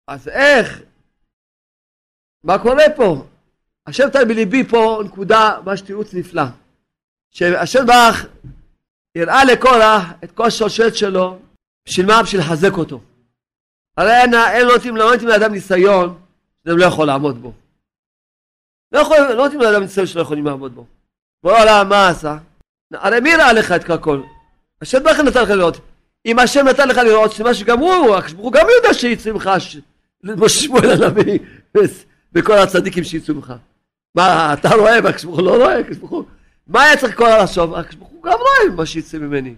[0.07, 0.81] אז איך?
[2.43, 3.25] מה קורה פה?
[3.87, 6.43] השם נתן בליבי פה נקודה, ממש תירוץ נפלא.
[7.31, 8.25] שהשם ברך
[9.17, 11.39] הראה לקורח את כל השושלת שלו,
[11.87, 12.23] בשביל מה?
[12.23, 13.01] בשביל לחזק אותו.
[13.97, 16.26] הרי אין, אין לא לא נותנים לאדם ניסיון
[16.67, 17.53] שאתם לא יכול לעמוד בו.
[18.91, 20.85] לא, יכול, לא נותנים לאדם ניסיון שלא יכולים לעמוד בו.
[21.43, 22.37] בוא עולם מה עשה?
[22.93, 24.21] הרי מי ראה לך את הכל?
[24.81, 25.79] השם בכלל נתן לך לראות.
[26.25, 29.49] אם השם נתן לך לראות, סימן שגם הוא, הוא גם יודע שיצא ממך
[30.23, 31.39] משה שמואל הנביא
[32.33, 33.53] וכל הצדיקים שיצאו ממך.
[34.15, 35.77] מה, אתה רואה והקדוש הוא לא רואה?
[36.67, 37.75] מה היה צריך כל לחשוב?
[37.75, 39.55] הקדוש הוא גם רואה מה שיצא ממני.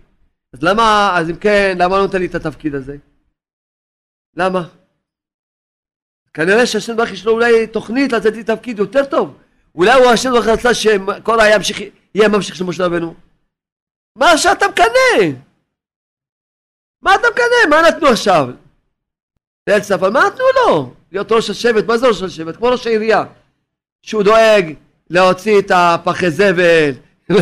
[0.53, 2.97] אז למה, אז אם כן, למה לא נותן לי את התפקיד הזה?
[4.35, 4.78] למה?
[6.39, 9.33] כנראה שהשם ברך יש לו אולי תוכנית לתת לי תפקיד יותר טוב.
[9.75, 11.81] אולי הוא השם ברך רצה שכל ממשיך,
[12.15, 13.13] יהיה ממשיך של משה רבנו.
[14.15, 15.31] מה שאתה מקנא?
[17.01, 17.69] מה אתה מקנא?
[17.69, 18.49] מה נתנו עכשיו?
[19.67, 20.93] ליל צפה, מה נתנו לו?
[21.11, 22.55] להיות ראש השבט, מה זה ראש השבט?
[22.55, 23.23] כמו ראש העירייה.
[24.01, 24.73] שהוא דואג
[25.09, 26.91] להוציא את הפחי זבל,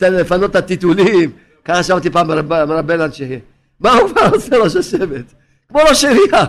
[0.00, 1.32] לפנות את הטיטולים,
[1.64, 3.38] ככה שמעתי פעם מרב בלנד שיהיה.
[3.80, 5.24] מה הוא כבר עושה ראש השבט?
[5.68, 6.44] כמו ראש עירייה,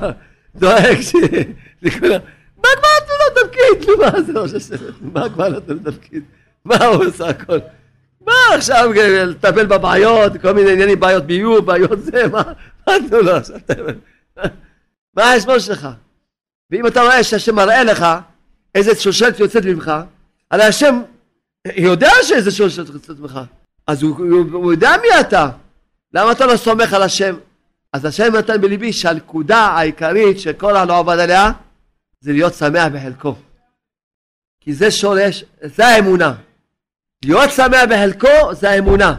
[0.55, 1.13] דואג ש...
[2.57, 3.89] מה כבר נתנו לו תפקיד?
[3.99, 4.93] מה זה ראש השבט?
[5.01, 6.23] מה כבר נתנו לו תפקיד?
[6.65, 7.59] מה הוא עושה הכל?
[8.21, 8.91] מה עכשיו
[9.27, 12.41] לטפל בבעיות, כל מיני עניינים, בעיות ביוב, בעיות זה, מה
[12.89, 13.59] נתנו לו עכשיו?
[15.15, 15.87] מה ההסבר שלך?
[16.71, 18.05] ואם אתה רואה שהשם מראה לך
[18.75, 19.91] איזה שושלת יוצאת ממך,
[20.51, 21.01] הרי השם
[21.75, 23.39] יודע שאיזה שושלת יוצאת ממך,
[23.87, 25.49] אז הוא, הוא, הוא יודע מי אתה.
[26.13, 27.35] למה אתה לא סומך על השם?
[27.93, 31.51] אז השם נתן בליבי שהנקודה העיקרית שכל העולם עובד עליה
[32.19, 33.36] זה להיות שמח בחלקו.
[34.62, 36.34] כי זה שורש, זה האמונה.
[37.25, 39.15] להיות שמח בחלקו זה האמונה.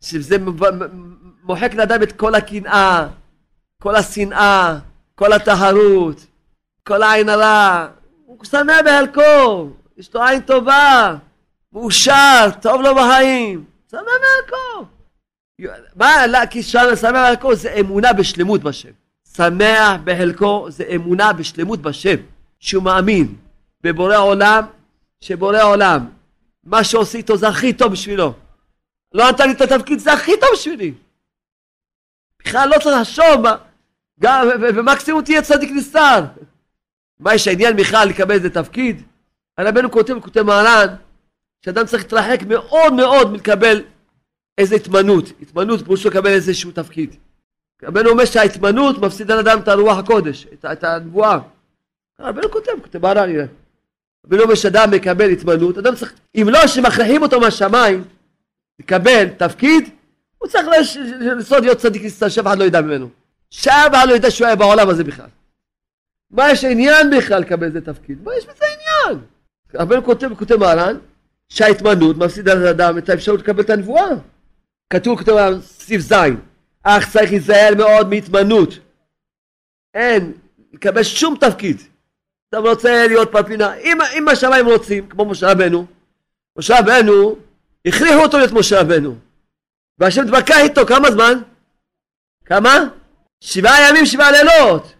[0.00, 0.36] שזה
[1.42, 3.08] מוחק לאדם את כל הקנאה,
[3.82, 4.78] כל השנאה,
[5.14, 6.26] כל הטהרות,
[6.86, 7.88] כל העין הרע.
[8.26, 11.16] הוא שמח בחלקו, יש לו עין טובה,
[11.72, 13.64] מאושר, טוב לו בחיים.
[13.90, 14.97] שמח בחלקו.
[15.96, 18.90] מה, לא, כי שמח בחלקו זה אמונה בשלמות בשם.
[19.36, 22.16] שמח בחלקו זה אמונה בשלמות בשם,
[22.60, 23.34] שהוא מאמין
[23.80, 24.64] בבורא עולם,
[25.20, 26.08] שבורא עולם,
[26.64, 28.34] מה שעושה איתו זה הכי טוב בשבילו.
[29.12, 30.94] לא נתן לי את התפקיד, זה הכי טוב בשבילי.
[32.42, 33.44] בכלל לא צריך לחשוב,
[34.60, 36.24] ומקסימום תהיה צדיק נסתר.
[37.20, 39.02] מה יש העניין בכלל לקבל איזה תפקיד?
[39.58, 40.86] הרבנו כותב, כותב מרן,
[41.64, 43.82] שאדם צריך להתרחק מאוד מאוד מלקבל
[44.58, 45.32] איזה התמנות.
[45.42, 47.16] התמנות פירושו לקבל איזשהו תפקיד.
[47.82, 51.38] רבנו אומר שההתמנות מפסיד על אדם את הרוח הקודש, את, את הנבואה.
[52.20, 53.30] רבנו כותב, כותב מרן,
[54.26, 58.04] רבנו אומר שאדם מקבל התמנות, אדם צריך, אם לא שמכריחים אותו מהשמיים
[58.80, 59.90] לקבל תפקיד,
[60.38, 60.66] הוא צריך
[61.20, 63.08] לנסות להיות צדיק נסתר שאף אחד לא ידע ממנו.
[63.50, 65.26] שאף אחד לא ידע שהוא היה בעולם הזה בכלל.
[66.30, 68.18] מה יש עניין בכלל לקבל איזה תפקיד?
[68.24, 69.24] מה יש בזה עניין?
[69.74, 70.96] רבנו כותב, כותב מרן,
[71.48, 74.08] שההתמנות מפסידה לאדם את האפשרות לקבל את הנבואה.
[74.92, 76.14] כתוב, כתוב סעיף ז',
[76.82, 78.68] אך צריך להיזהר מאוד מהתמנות.
[79.94, 80.32] אין,
[80.72, 81.76] לקבל שום תפקיד.
[82.48, 83.74] אתה רוצה להיות פלפינה.
[83.74, 85.86] אם, אם השמיים רוצים, כמו משה רבנו,
[86.58, 87.36] משה רבנו,
[87.86, 89.16] הכריחו אותו להיות משה רבנו.
[89.98, 91.38] והשם התווכח איתו כמה זמן?
[92.44, 92.88] כמה?
[93.40, 94.94] שבעה ימים, שבעה לילות.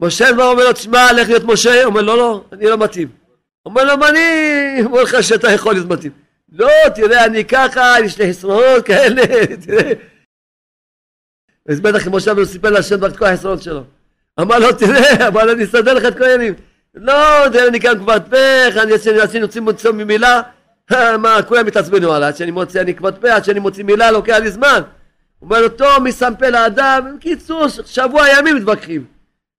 [0.00, 1.74] משה כבר אומר לו, תשמע, לך להיות משה.
[1.74, 3.08] הוא אומר, לא, לא, אני לא מתאים.
[3.66, 6.12] אומר לו, אני אומר לך שאתה יכול להיות מתאים?
[6.52, 9.22] לא, תראה, אני ככה, יש לי חסרונות כאלה,
[9.66, 9.92] תראה.
[11.68, 13.84] אז בטח כמו שאמרנו, סיפר להשם את כל החסרונות שלו.
[14.40, 16.54] אמר לו, תראה, אבל אני אסדר לך את כל העניינים.
[16.94, 20.42] לא, תראה, אני כאן כבר פה, אני עשינו מוציא ממילה,
[21.18, 24.36] מה, כולם התעצבנו עליי, עד שאני מוציא, אני כבר פה, עד שאני מוציא מילה, לוקח
[24.42, 24.82] לי זמן.
[25.42, 27.16] אומר לו, טוב, מי שם פה לאדם?
[27.16, 29.04] בקיצור, שבוע ימים מתווכחים.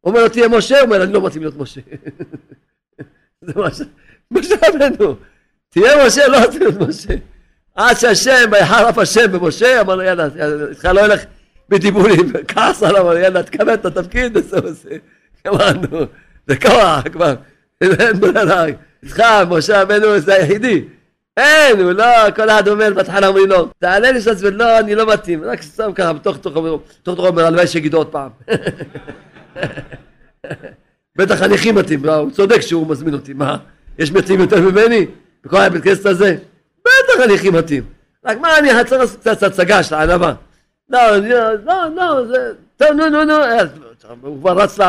[0.04, 0.80] אומר לו, תהיה משה?
[0.80, 1.82] הוא אומר, אני לא מתאים להיות משה.
[3.46, 3.54] זה
[4.32, 5.16] משה רבנו.
[5.70, 7.14] תהיה משה, לא להיות משה.
[7.76, 10.28] עד שהשם, ויחר אף השם במשה, אמר יאללה,
[10.70, 11.24] איתך לא ילך
[11.70, 14.62] בדיבורים, כעס עליו, יאללה, תקבל את התפקיד, וזהו,
[15.48, 16.06] גמרנו.
[16.48, 17.36] זה כוח כבר,
[17.82, 18.66] אין ברירה.
[19.04, 20.84] איתך, משה רבנו זה היחידי.
[21.38, 22.06] אין, הוא לא,
[22.36, 25.44] כל אחד אומר, בהתחלה אומרים לו, תעלה לי ש"ס ולא, אני לא מתאים.
[25.44, 26.38] רק סתם ככה, בתוך
[27.04, 28.30] תוכו אומר, הלוואי שיגידו עוד פעם.
[31.18, 33.58] בטח הנכים מתאים, לא, הוא צודק שהוא מזמין אותי, מה?
[34.00, 35.06] יש מתאים יותר ממני?
[35.44, 36.38] בכל הבית כנסת הזה?
[36.82, 37.84] בטח הנכים מתאים.
[38.26, 40.34] רק מה, אני צריך לעשות קצת הצגה של הענבה.
[40.90, 42.54] לא, לא, לא, זה...
[42.78, 43.34] טוב, נו, נו, נו.
[44.22, 44.80] הוא כבר רץ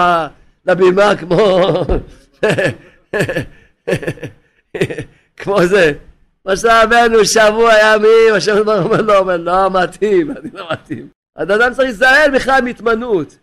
[0.67, 1.73] לבימה כמו...
[5.37, 5.93] כמו זה.
[6.47, 11.09] משה רבנו שבוע ימים, השם אומר לו, אומר, לא מתאים, אני לא מתאים.
[11.37, 13.39] אז אדם צריך להיזהר בכלל מהתמנות.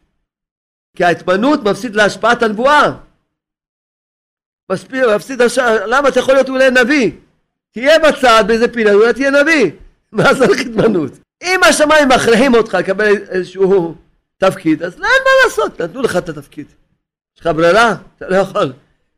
[0.96, 2.92] כי ההתמנות מפסיד להשפעת הנבואה.
[4.70, 5.42] מפסיד,
[5.86, 7.12] למה אתה יכול להיות אולי נביא?
[7.72, 9.72] תהיה בצד באיזה פינה, אולי תהיה נביא.
[10.12, 11.12] מה זה לך התמנות?
[11.44, 13.96] אם השמיים מכריחים אותך לקבל איזשהו
[14.38, 16.66] תפקיד, אז אין מה לעשות, נתנו לך את התפקיד.
[17.36, 17.96] יש לך ברירה?
[18.18, 18.74] אתה לא יכול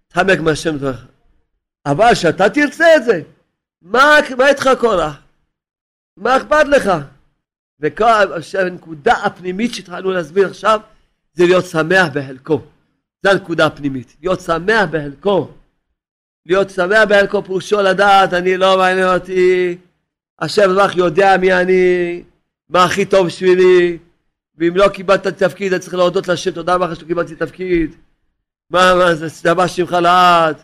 [0.06, 1.06] להתחמק מהשם דברך.
[1.86, 3.22] אבל שאתה תרצה את זה,
[3.82, 5.16] מה, מה איתך קורח?
[6.18, 6.92] מה אכפת לך?
[7.80, 10.80] והנקודה הפנימית שהתחלנו להסביר עכשיו
[11.34, 12.62] זה להיות שמח בחלקו.
[13.24, 14.16] זו הנקודה הפנימית.
[14.22, 15.48] להיות שמח בחלקו.
[16.46, 19.78] להיות שמח בחלקו פירושו לדעת, אני לא מעניין אותי,
[20.40, 22.24] השם רק יודע מי אני,
[22.70, 23.98] מה הכי טוב בשבילי,
[24.58, 27.96] ואם לא קיבלת תפקיד, אני צריך להודות להשם, תודה רבה שלא קיבלתי תפקיד.
[28.70, 30.58] מה, מה, זה דבר שמך לעד.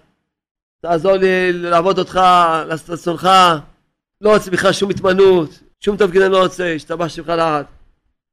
[0.82, 2.20] תעזור לי לעבוד אותך,
[2.68, 3.30] לעשות רצונך.
[4.22, 7.66] לא רוצה בכלל שום התמנות, שום תפקיד אני לא רוצה, השתבח שמך לעד.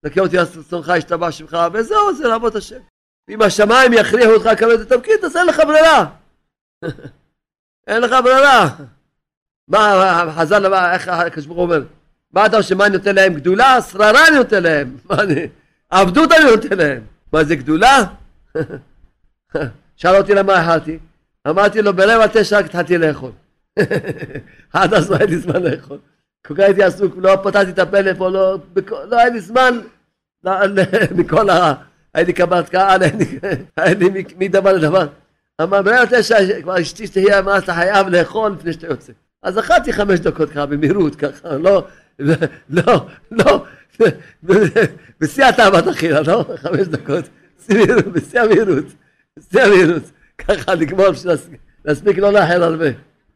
[0.05, 2.81] תקן אותי לעשות רצונך, השתבח שמך, וזהו, זה לעבוד השם.
[3.29, 6.07] אם השמיים יכריחו אותך לקבל את התפקיד, אז אין לך ברירה.
[7.87, 8.69] אין לך ברירה.
[9.69, 11.83] מה חז"ל, איך הקדוש ברוך אומר?
[12.33, 13.35] מה אתה חושב, מה אני נותן להם?
[13.35, 13.83] גדולה?
[13.83, 14.97] שררה אני נותן להם.
[15.11, 15.49] מה אני...
[15.91, 17.03] עבדות אני נותן להם.
[17.33, 18.05] מה זה גדולה?
[19.97, 20.99] שאל אותי למה אכלתי.
[21.49, 23.31] אמרתי לו, ברבע תשע רק התחלתי לאכול.
[24.73, 25.99] עד אז לא היה לי זמן לאכול.
[26.47, 29.79] כל כך הייתי עסוק, לא פתחתי את הפלאפון, לא, לא היה לי זמן
[31.17, 31.75] מכל ה...
[32.15, 33.03] הייתי קבלת קהל,
[33.77, 35.07] היה לי מדבר לדבר.
[35.63, 39.13] אמר, ברבע תשע, כבר אשתי שתהיה, מה אתה חייב לאכול לפני שאתה יוצא.
[39.43, 41.85] אז אכלתי חמש דקות ככה במהירות, ככה, לא,
[42.71, 43.65] לא, לא,
[45.21, 46.45] בשיא התאוות אכילה, לא?
[46.57, 47.25] חמש דקות,
[48.13, 48.85] בשיא המהירות,
[49.39, 50.03] בשיא המהירות,
[50.39, 51.33] ככה לגמור בשביל
[51.85, 52.87] להספיק לא לאחר הרבה.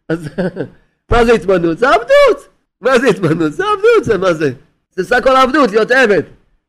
[0.09, 0.29] אז
[1.11, 1.79] מה זה התמנות?
[1.79, 2.49] זה עבדות!
[2.81, 3.53] מה זה התמנות?
[3.53, 4.53] זה עבדות, זה מה זה?
[4.91, 6.23] זה סך הכל עבדות, להיות עבד.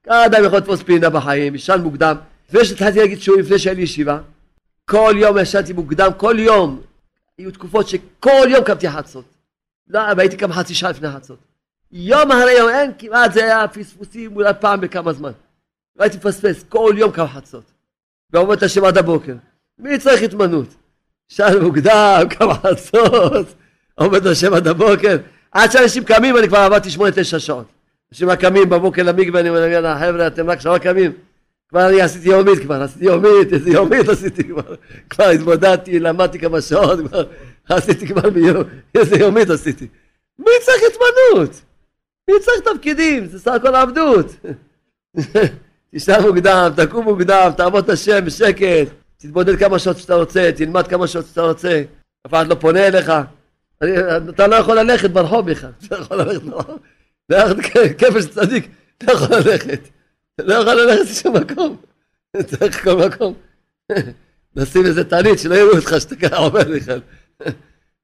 [0.08, 2.16] אדם יכול לתפוס פינה בחיים, ישן מוקדם.
[2.50, 4.20] לפני שהתחלתי להגיד שהוא לפני שהיה לי ישיבה,
[4.86, 6.82] כל יום ישנתי מוקדם, כל יום.
[7.38, 9.26] היו תקופות שכל יום קמתי חצות.
[9.88, 11.40] לא, והייתי קם חצי שעה לפני חצות.
[11.92, 15.32] יום אחרי יום, אין, כמעט זה היה פספוסים אולי פעם בכמה זמן.
[15.96, 17.64] לא הייתי מפספס, כל יום קם חצות.
[18.34, 19.36] ועומד את השם עד הבוקר.
[19.80, 20.76] מי צריך התמנות?
[21.30, 23.48] שאל מוקדם, קם חצות,
[23.96, 25.18] עומד השם עד הבוקר.
[25.52, 27.77] עד שאנשים קמים אני כבר עבדתי שמונה תשע שעות.
[28.12, 31.12] אנשים קמים בבוקר למקווה, אני אומר להם, חבר'ה, אתם רק שעה קמים.
[31.70, 34.76] כבר אני עשיתי יומית כבר, עשיתי יומית, איזה יומית עשיתי כבר.
[35.10, 37.24] כבר התמודדתי, למדתי כמה שעות, כבר
[37.70, 38.64] עשיתי כבר ביום,
[38.96, 39.88] איזה יומית עשיתי.
[40.40, 41.62] מי צריך התמנות?
[42.30, 43.26] מי צריך תפקידים?
[43.26, 44.36] זה סך הכל עבדות.
[45.96, 51.08] תשאר מוקדם, תקום מוקדם, תעבוד את השם בשקט, תתבודד כמה שעות שאתה רוצה, תלמד כמה
[51.08, 51.84] שעות שאתה רוצה,
[52.28, 53.12] אף אחד לא פונה אליך.
[54.30, 56.80] אתה לא יכול ללכת ברחוב בכלל, אתה לא יכול ללכת ברחוב.
[58.22, 59.80] של צדיק, אתה יכול ללכת.
[60.42, 61.78] לא יכול ללכת לשום מקום.
[62.46, 63.34] צריך כל מקום.
[64.56, 67.02] לשים איזה טלית שלא יראו אותך שאתה ככה עובר בכלל.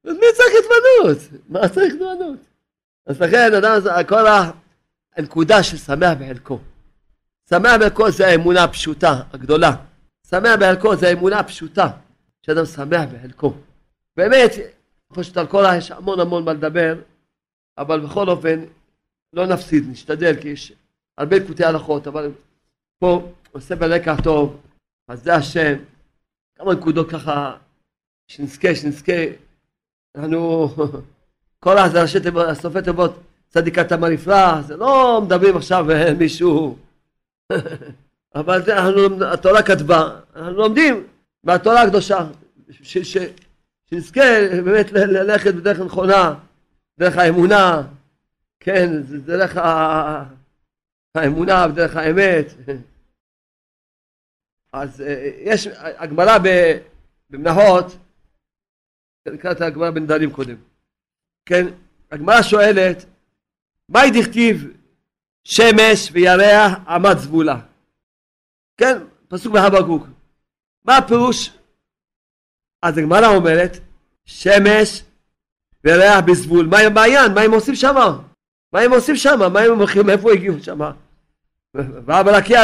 [0.04, 1.42] מי צריך התמנות?
[1.48, 2.38] מה צריך התמנות?
[3.06, 4.24] אז לכן אדם, כל
[5.16, 6.58] הנקודה של שמח בחלקו.
[7.50, 9.76] שמח בחלקו זה האמונה הפשוטה, הגדולה.
[10.30, 11.88] שמח בחלקו זה האמונה הפשוטה,
[12.42, 13.54] שאדם שמח בחלקו.
[14.16, 14.50] באמת,
[15.14, 16.94] פשוט על כל יש המון המון מה לדבר,
[17.78, 18.64] אבל בכל אופן,
[19.34, 20.72] לא נפסיד, נשתדל, כי יש
[21.18, 22.30] הרבה קוטעי הלכות, אבל
[22.98, 24.60] פה עושה בלקח טוב,
[25.08, 25.74] אז זה השם.
[26.58, 27.56] כמה נקודות ככה,
[28.28, 29.12] שנזכה, שנזכה.
[30.16, 30.68] אנחנו,
[31.64, 31.76] כל
[32.22, 35.86] תיבות, סופי תיבות, צדיקת המרפרה, זה לא מדברים עכשיו
[36.18, 36.78] מישהו,
[38.34, 41.06] אבל זה, אנחנו, התורה כתבה, אנחנו לומדים
[41.44, 42.26] מהתורה הקדושה,
[42.70, 43.16] ש, ש,
[43.90, 44.20] שנזכה
[44.64, 46.34] באמת ללכת בדרך נכונה,
[46.98, 47.82] דרך האמונה,
[48.64, 49.56] כן, זה דרך
[51.14, 52.46] האמונה ודרך האמת.
[54.72, 56.38] אז אה, יש הגמרא
[57.30, 57.84] במנהות,
[59.28, 60.56] נקרא את הגמרא בנדרים קודם,
[61.46, 61.66] כן,
[62.10, 63.04] הגמרא שואלת,
[63.88, 64.56] מהי דכתיב
[65.44, 67.60] שמש וירח עמד זבולה?
[68.76, 68.98] כן,
[69.28, 70.06] פסוק בהבקוק.
[70.84, 71.58] מה הפירוש?
[72.82, 73.72] אז הגמרא אומרת,
[74.24, 75.02] שמש
[75.84, 76.66] וירח בזבול.
[76.66, 77.34] מה העניין?
[77.34, 77.94] מה הם עושים שם?
[78.74, 79.52] מה הם עושים שם?
[79.52, 80.06] מה הם הולכים?
[80.06, 80.78] מאיפה הגיעו שם?
[81.74, 82.62] והבלקיה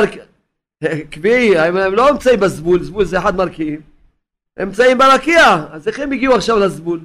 [1.10, 3.80] קביעי, הם, לא נמצאים בזבול, זבול זה אחד מרכיב.
[4.56, 7.00] הם נמצאים ברקיע, אז איך הם הגיעו עכשיו לזבול?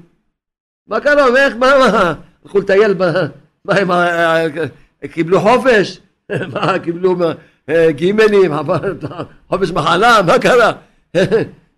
[0.86, 1.26] מה קרה?
[1.36, 2.14] איך, מה, מה?
[2.44, 3.02] הלכו לטייל, ב...
[3.64, 3.90] מה הם
[5.10, 6.00] קיבלו חופש?
[6.52, 7.16] מה קיבלו
[7.88, 8.52] גימלים,
[9.48, 10.22] חופש מחלה?
[10.26, 10.72] מה קרה?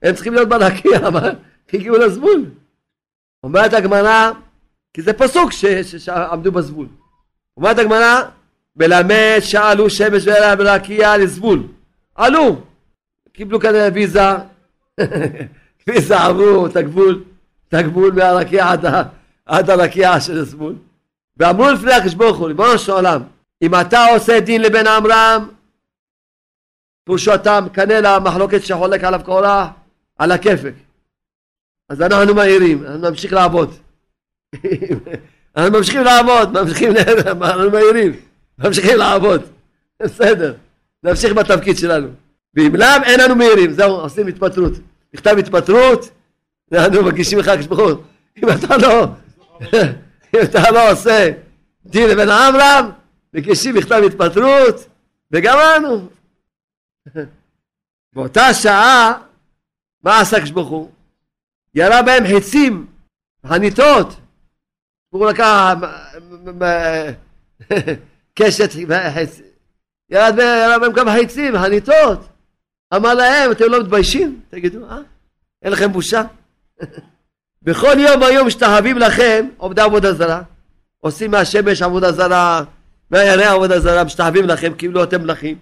[0.02, 1.28] הם צריכים להיות ברקיע, מה?
[1.72, 2.44] הגיעו לזבול.
[3.44, 4.30] אומרת הגמרא,
[4.94, 5.52] כי זה פסוק
[5.98, 6.86] שעמדו בזבול.
[7.58, 8.22] אומרת הגמרא,
[8.76, 10.24] מלמד שאלו שמש
[10.58, 11.62] ורקיע לזבול.
[12.14, 12.56] עלו,
[13.32, 14.20] קיבלו כנראה ויזה,
[15.86, 16.76] ויזה עברו את
[17.74, 18.84] הגבול מהרקיע עד,
[19.46, 20.74] עד הרקיע של הזבול.
[21.36, 23.22] ואמרו לפני הקדוש ברוך הוא, ריבונו של עולם,
[23.62, 25.48] אם אתה עושה דין לבן עמרם,
[27.04, 29.68] פירושו אתה מקנא למחלוקת שחולק עליו קורח,
[30.18, 30.74] על הכפק.
[31.88, 33.74] אז אנחנו מהירים, אנחנו נמשיך לעבוד.
[35.58, 36.92] אנחנו ממשיכים לעבוד, ממשיכים,
[37.26, 38.12] אנחנו מהירים,
[38.58, 39.42] ממשיכים לעבוד.
[40.02, 40.54] בסדר,
[41.02, 42.08] נמשיך בתפקיד שלנו.
[42.54, 44.72] ואם לאו אין לנו מהירים, זהו, עושים התפטרות.
[45.14, 46.10] מכתב התפטרות,
[46.72, 47.90] אנחנו מגישים לך כשבחור.
[48.36, 49.06] אם אתה לא,
[50.34, 51.30] אם אתה לא עושה
[51.86, 52.90] דין לבן עמרם,
[53.34, 54.86] מגישים מכתב התפטרות,
[55.32, 56.08] וגמרנו.
[58.14, 59.12] באותה שעה,
[60.02, 60.90] מה עשה כשבחור?
[61.74, 62.86] ירה בהם חצים,
[63.46, 64.16] חניתות.
[65.10, 65.74] הוא לקח
[68.34, 68.70] קשת,
[70.10, 70.36] ירד
[70.80, 72.28] בהם כמה חצים, חניתות.
[72.94, 74.40] אמר להם, אתם לא מתביישים?
[74.48, 74.98] תגידו, אה?
[75.62, 76.22] אין לכם בושה?
[77.62, 80.42] בכל יום היום משתחווים לכם עובדי עבודה זרה.
[81.00, 82.62] עושים מהשמש עבודה זרה,
[83.10, 85.58] מהירח עבודה זרה, משתחווים לכם כאילו אתם מלכים.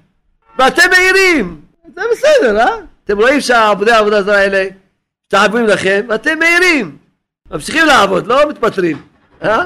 [0.58, 1.60] ואתם מעירים!
[1.94, 2.76] זה בסדר, אה?
[3.04, 4.68] אתם רואים שהעבודי העבודה זרה האלה
[5.22, 6.96] משתחווים לכם, ואתם מעירים.
[7.50, 9.02] ממשיכים לעבוד, לא מתפטרים,
[9.42, 9.62] אה?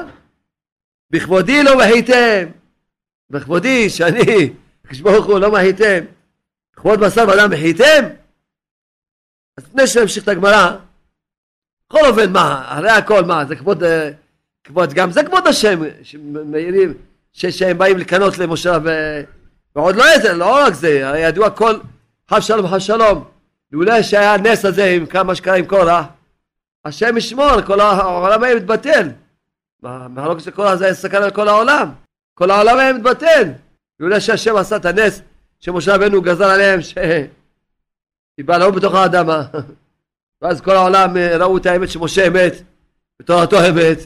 [1.11, 2.49] בכבודי לא מחייתם.
[3.29, 4.53] בכבודי, שאני,
[4.87, 6.05] כשברוך הוא לא מחייתם.
[6.75, 8.05] כבוד בשר ואדם מחייתם?
[9.57, 10.77] אז לפני שנמשיך את הגמרא,
[11.89, 14.11] בכל אופן, מה, הרי הכל, מה, זה כבוד, אה,
[14.63, 16.93] כבוד, גם זה כבוד השם, שמעירים,
[17.33, 18.89] שהם באים לקנות למשה ו...
[19.75, 21.79] ועוד לא איזה, לא רק זה, הרי ידוע כל
[22.29, 23.23] חב שלום חב שלום,
[23.71, 26.05] לולא שהיה הנס הזה עם כמה שקרה עם קורח,
[26.85, 29.09] השם ישמור, כל העולם היה מתבטל.
[29.83, 31.91] מהלוקת של קורח זה היה סכנה לכל העולם,
[32.33, 33.51] כל העולם היה מתבטל.
[33.99, 35.21] לולא שהשם עשה את הנס
[35.59, 36.97] שמשה רבנו גזר עליהם ש...
[38.37, 39.43] יבלעו בתוך האדמה.
[40.41, 42.53] ואז כל העולם אה, ראו את האמת שמשה אמת,
[43.21, 43.97] ותורתו אמת.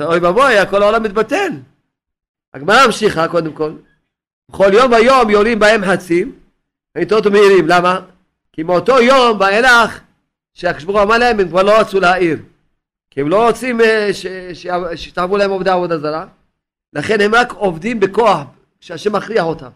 [0.00, 1.50] אוי ואבוי, כל העולם מתבטל.
[2.54, 3.72] הגמרא המשיכה קודם כל.
[4.50, 6.38] בכל יום ויום יורים בהם חצים,
[6.94, 7.68] ועיתות ומאירים.
[7.68, 8.00] למה?
[8.52, 10.00] כי מאותו יום ואילך
[10.86, 12.38] הוא אמר להם הם כבר לא רצו להעיר.
[13.16, 14.10] כי הם לא רוצים אה,
[14.96, 16.26] שיתערבו להם עובדי עבודה זרה.
[16.92, 18.46] לכן הם רק עובדים בכוח,
[18.80, 19.70] שהשם מכריח אותם.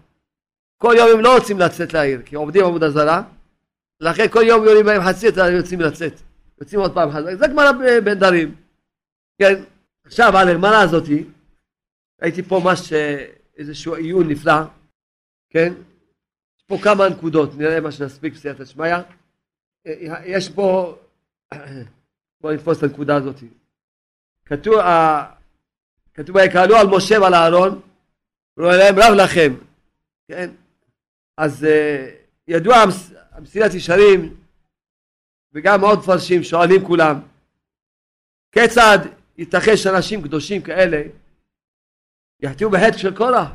[0.77, 3.23] כל יום הם לא רוצים לצאת לעיר, כי עובדים עבודה זרה.
[4.01, 6.13] לכן כל יום יורים בהם חצי, הם יוצאים לצאת.
[6.61, 7.23] יוצאים עוד פעם אחת.
[7.39, 7.73] זה גמרא
[8.05, 8.55] בנדרים.
[9.39, 9.63] כן.
[10.07, 11.25] עכשיו על הגמרא הזאתי,
[12.23, 12.93] ראיתי פה ממש
[13.57, 14.63] איזשהו עיון נפלא,
[15.51, 15.73] כן?
[16.59, 18.97] יש פה כמה נקודות, נראה מה שנספיק בסייעתא שמיא.
[20.25, 20.99] יש פה,
[22.41, 23.37] בואו נתפוס את הנקודה הזאת.
[26.15, 27.81] כתוב, ויקהלו על משה ועל אהרון,
[28.57, 29.55] ולא להם רב לכם,
[30.29, 30.51] כן?
[31.37, 31.67] אז
[32.49, 32.77] ידוע
[33.31, 34.37] המסילת ישרים,
[35.53, 37.21] וגם עוד מפרשים שואלים כולם,
[38.53, 38.99] כיצד
[39.39, 41.03] ייתכן שאנשים קדושים כאלה
[42.41, 43.49] יחטיאו בחטא של קורח,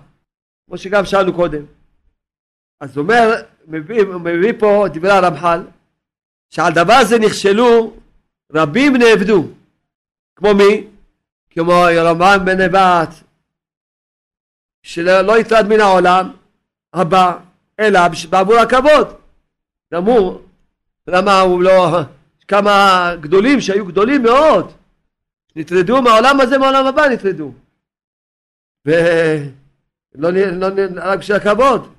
[0.68, 1.66] כמו שגם שאלנו קודם.
[2.80, 5.60] אז הוא אומר, מביא, מביא פה דברי הרמח"ל,
[6.50, 7.98] שעל דבר זה נכשלו
[8.54, 9.48] רבים נאבדו.
[10.36, 10.88] כמו מי?
[11.50, 13.10] כמו ירמב"ם בן נבט,
[14.84, 16.34] שלא יטרד מן העולם
[16.94, 17.38] הבא,
[17.80, 19.08] אלא בעבור הכבוד.
[19.94, 20.04] גם
[21.08, 22.00] למה הוא לא,
[22.48, 24.72] כמה גדולים שהיו גדולים מאוד,
[25.56, 27.54] נטרדו מהעולם הזה, מהעולם הבא נטרדו.
[28.86, 31.94] ולא לא, רק בשביל הכבוד.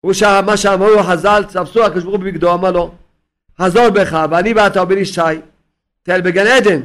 [0.00, 0.12] הוא
[0.46, 2.94] מה שאמרו חז"ל, צפסו הקדוש ברוך הוא בבגדו, אמר לו,
[3.60, 5.20] חזור בך, ואני ואתה ובן ישי,
[6.02, 6.80] תל בגן עדן.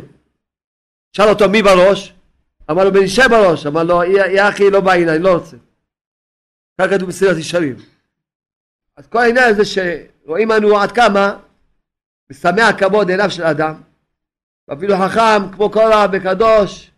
[1.14, 2.14] שאל אותו מי בראש?
[2.72, 5.58] אמר לו בן ישי בראש, אמר לו, יא אחי לא בעין, אני לא רוצה.
[6.82, 7.76] כך כתוב בסרט ישרים.
[8.98, 11.38] אז כל העניין הזה שרואים לנו עד כמה
[12.32, 13.74] משמח כבוד עיניו של אדם,
[14.68, 16.92] ואפילו חכם כמו קורא וקדוש,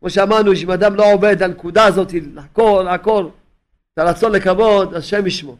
[0.00, 3.32] כמו שאמרנו, שאם אדם לא עובד הנקודה הזאת, לעקור, לעקור
[3.94, 5.56] את הרצון לכבוד, השם ישמו.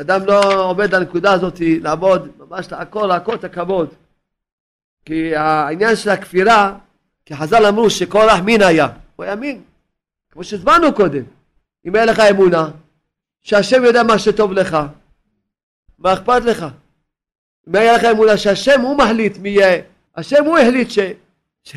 [0.00, 3.88] אדם לא עובד הנקודה הזאת, לעבוד, ממש לעקור, לעקור את הכבוד.
[5.04, 6.74] כי העניין של הכפירה,
[7.26, 9.62] כי חז"ל אמרו שקורח מין היה, הוא היה מין,
[10.30, 11.22] כמו שהזמנו קודם.
[11.86, 12.70] אם אין לך אמונה,
[13.42, 14.76] שהשם יודע מה שטוב לך,
[15.98, 16.66] מה אכפת לך?
[17.68, 19.82] אם היה לך אמונה שהשם הוא מחליט מי יהיה,
[20.16, 20.98] השם הוא החליט ש...
[21.64, 21.76] ש...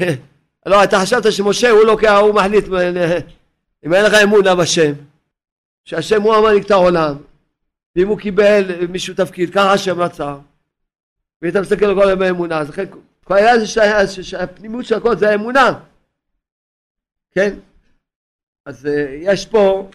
[0.66, 2.66] לא, אתה חשבת שמשה הוא לוקח, הוא מחליט,
[3.86, 4.94] אם אין לך אמונה בשם,
[5.86, 7.16] שהשם הוא המנהיג את העולם,
[7.96, 10.36] ואם הוא קיבל מישהו תפקיד, ככה השם רצה,
[11.42, 12.86] ואתה מסתכל על כל ימי אמונה, אז לכן
[13.24, 15.80] כל העניין זה שהפנימיות של הכל זה האמונה,
[17.32, 17.56] כן?
[18.66, 19.90] אז אה, יש פה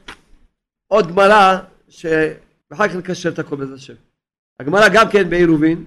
[0.86, 3.94] עוד גמרא שאחר כך נקשר את הכל בעזרת השם.
[4.60, 5.84] הגמרא גם כן בעירובין,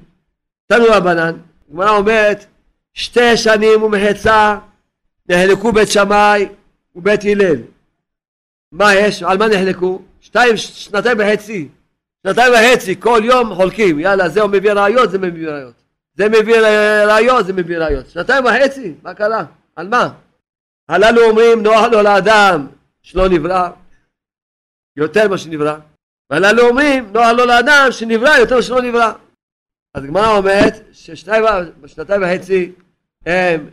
[0.66, 1.38] תנו רבנן,
[1.70, 2.46] הגמרא אומרת
[2.94, 4.58] שתי שנים ומחצה
[5.30, 6.48] נחלקו בית שמאי
[6.96, 7.62] ובית הלל.
[8.72, 9.24] מה יש?
[9.24, 10.02] על מה נחלקו?
[10.22, 11.70] שתיים, שנתיים וחצי.
[12.28, 14.00] שנתיים וחצי, כל יום חולקים.
[14.00, 15.74] יאללה, זה מביא ראיות, זה מביא ראיות.
[16.16, 16.56] זה מביא
[17.08, 18.10] ראיות, זה מביא ראיות.
[18.10, 19.46] שנתיים וחצי, מה קרה?
[19.76, 20.14] על מה?
[20.90, 22.68] הללו אומרים נוח לו לאדם
[23.02, 23.70] שלא נברא
[24.98, 25.78] יותר ממה שנברא.
[26.30, 29.12] והללו אומרים נוח לו לאדם שנברא יותר ממה שלא נברא.
[29.94, 32.72] אז הגמרא אומרת ששנתיים וחצי
[33.26, 33.70] הם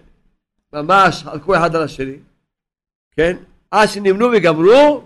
[0.72, 2.16] ממש חלקו אחד על השני,
[3.16, 3.36] כן?
[3.70, 5.04] עד שנמנו וגמרו,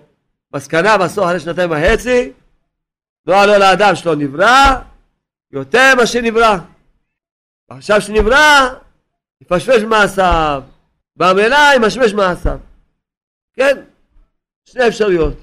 [0.54, 2.32] מסקנה בסוף אחרי שנתיים וחצי,
[3.26, 4.80] לא עלו לאדם שלא נברא,
[5.50, 6.56] יותר ממה שנברא.
[7.68, 8.68] עכשיו שנברא,
[9.40, 10.62] יפשפש מעשיו,
[11.16, 12.58] במלאה ימשמש מעשיו.
[13.52, 13.80] כן?
[14.64, 15.34] שני אפשרויות.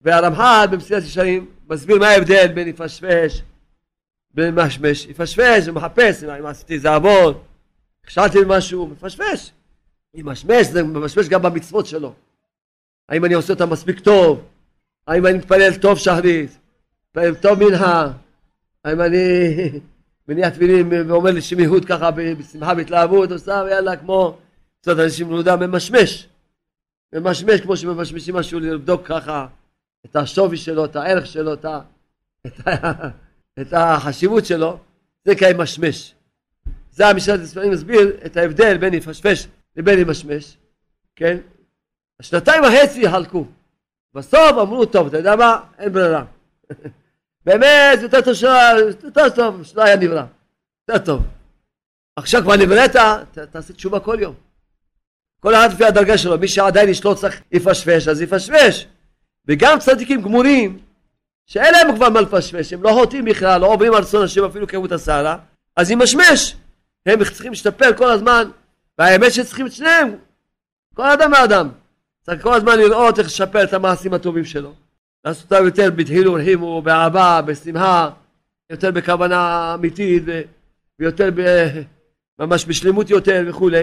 [0.00, 3.42] והרמח"ל במסילת ישרים מסביר מה ההבדל בין יפשפש
[4.34, 5.06] בין משמש.
[5.06, 7.42] יפשפש ומחפש אם עשיתי איזה עבוד
[8.04, 9.52] נכשלתי במשהו, מפשפש.
[10.14, 12.14] ממשמש, זה ממשמש גם במצוות שלו.
[13.08, 14.44] האם אני עושה אותה מספיק טוב?
[15.06, 16.58] האם אני מתפלל טוב שחרית?
[17.40, 18.12] טוב מנהה?
[18.84, 19.48] האם אני
[20.28, 24.38] מניח תפילין ואומר לי שמיהות ככה בשמחה והתלהבות, עושה ויאללה כמו
[24.80, 26.28] קצת אנשים מלודה, ממשמש.
[27.12, 29.46] ממשמש כמו שממשמשים משהו לבדוק ככה
[30.06, 31.80] את השווי שלו, את הערך שלו, את, ה,
[32.46, 32.92] את, ה,
[33.60, 34.78] את החשיבות שלו,
[35.24, 36.14] זה כמשמש.
[36.90, 39.46] זה המשלת הספרים מסביר את ההבדל בין יפשפש
[39.76, 40.56] לבין ימשמש,
[41.16, 41.38] כן?
[42.20, 43.46] השנתיים וחצי חלקו.
[44.14, 45.60] בסוף אמרו, טוב, אתה יודע מה?
[45.78, 46.24] אין ברירה.
[47.46, 48.50] באמת, יותר טוב שלא,
[49.04, 50.24] יותר טוב שלא היה נברא.
[50.88, 51.22] יותר טוב.
[52.16, 52.96] עכשיו כבר נבראת,
[53.50, 54.34] תעשה תשובה כל יום.
[55.40, 58.86] כל אחד לפי הדרגה שלו, מי שעדיין יש לו צריך יפשפש, אז יפשפש.
[59.48, 60.78] וגם צדיקים גמורים,
[61.46, 64.66] שאין להם כבר מה לפשפש, הם לא חוטאים בכלל, לא עוברים על רצון השם אפילו
[64.66, 65.36] כמות הסערה,
[65.76, 66.56] אז ימשמש.
[67.06, 68.50] הם צריכים להשתפר כל הזמן,
[68.98, 70.16] והאמת שצריכים את שניהם,
[70.94, 71.68] כל אדם ואדם.
[72.22, 74.74] צריך כל הזמן לראות איך לשפר את המעשים הטובים שלו.
[75.24, 78.10] לעשות אותם יותר בדחילו ורחימו, באהבה, בשמחה,
[78.70, 80.22] יותר בכוונה אמיתית
[80.98, 81.40] ויותר ב...
[82.38, 83.82] ממש בשלמות יותר וכולי.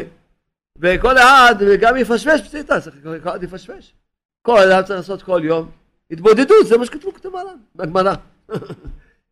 [0.79, 3.93] וכל אחד גם יפשפש פשיטה, צריך כל אחד יפשפש.
[4.41, 5.71] כל אדם צריך לעשות כל יום
[6.11, 8.13] התבודדות, זה מה שכתבו כתוב עליו, בגמרא.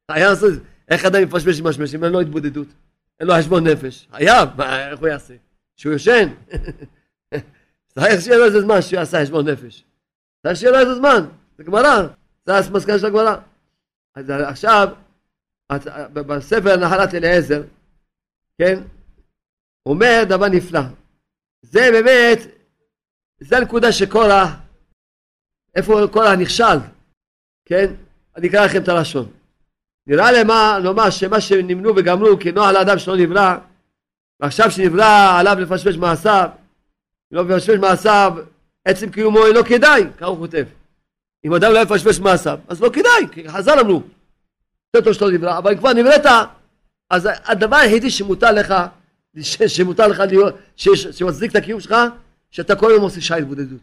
[0.09, 0.53] היה לעשות,
[0.89, 2.67] איך אדם יפשפש עם משמש אם אין לו התבודדות,
[3.19, 5.33] אין לו חשבון נפש, חייב, איך הוא יעשה?
[5.75, 6.29] שהוא יושן?
[7.95, 9.83] צריך שיהיה לו איזה זמן שהוא יעשה חשבון נפש.
[10.43, 11.25] צריך שיהיה לו איזה זמן,
[11.57, 12.07] זה גמרא,
[12.45, 13.35] זה המסקנה של הגמרא.
[14.15, 14.87] אז עכשיו,
[16.13, 17.63] בספר נחלת אליעזר,
[18.57, 18.79] כן,
[19.85, 20.81] אומר דבר נפלא.
[21.61, 22.39] זה באמת,
[23.39, 24.49] זה הנקודה שקורח,
[25.75, 26.77] איפה קורח נכשל,
[27.65, 27.93] כן?
[28.35, 29.31] אני אקרא לכם את הלשון.
[30.07, 33.57] נראה למה לומר שמה שנמנו וגמרו נוח לאדם שלא נברא
[34.39, 36.49] ועכשיו שנברא עליו לפשפש מעשיו
[37.31, 38.33] לא לפשפש מעשיו
[38.85, 40.65] עצם קיומו אינו כדאי ככה הוא כותב
[41.45, 44.01] אם אדם לא יפשפש מעשיו אז לא כדאי כי חז"ל אמרו
[44.95, 46.25] יותר טוב שלא נברא אבל כבר נבראת
[47.09, 48.73] אז הדבר היחידי שמותר לך
[49.43, 50.55] שמותר לך להיות,
[51.11, 51.95] שמצדיק את הקיום שלך,
[52.51, 53.81] שאתה כל יום עושה שעה התבודדות.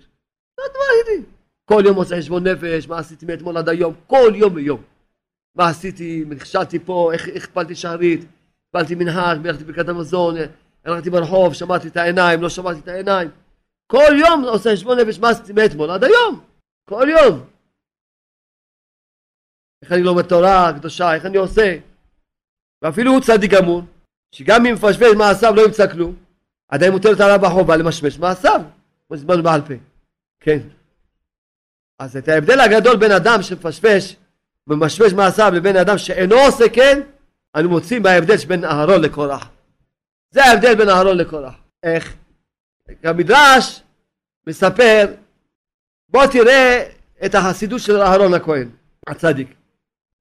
[0.56, 1.26] זה הדבר היחידי.
[1.64, 4.82] כל יום עושה חשבון נפש, מה עשיתי מאתמול עד היום, כל יום ויום.
[5.56, 8.24] מה עשיתי, נכשלתי פה, איך הכפלתי שערית,
[8.68, 10.36] הכפלתי מנהג, בירכתי ברכת המזון,
[10.84, 13.28] הלכתי ברחוב, שמעתי את העיניים, לא שמעתי את העיניים.
[13.86, 16.40] כל יום עושה חשבון נפש, מה עשיתי מאתמול עד היום.
[16.84, 17.46] כל יום.
[19.82, 21.78] איך אני לומד תורה קדושה, איך אני עושה.
[22.82, 23.82] ואפילו הוא צדיק גמור.
[24.34, 26.14] שגם אם מפשפש מעשיו לא ימצא כלום,
[26.68, 28.60] עדיין מוטלת עליו החובה למשמש מעשיו,
[29.06, 29.74] כמו שהסברנו בעל פה.
[30.40, 30.58] כן.
[31.98, 34.16] אז את ההבדל הגדול בין אדם שמפשפש
[34.66, 37.00] ומשמש מעשיו לבין אדם שאינו עושה כן,
[37.56, 39.50] אנו מוצאים בהבדל שבין אהרון לקורח.
[40.30, 41.54] זה ההבדל בין אהרון לקורח.
[41.82, 42.16] איך?
[43.02, 43.82] המדרש
[44.46, 45.14] מספר,
[46.14, 46.88] בוא תראה
[47.26, 48.68] את החסידות של אהרון הכהן,
[49.06, 49.54] הצדיק.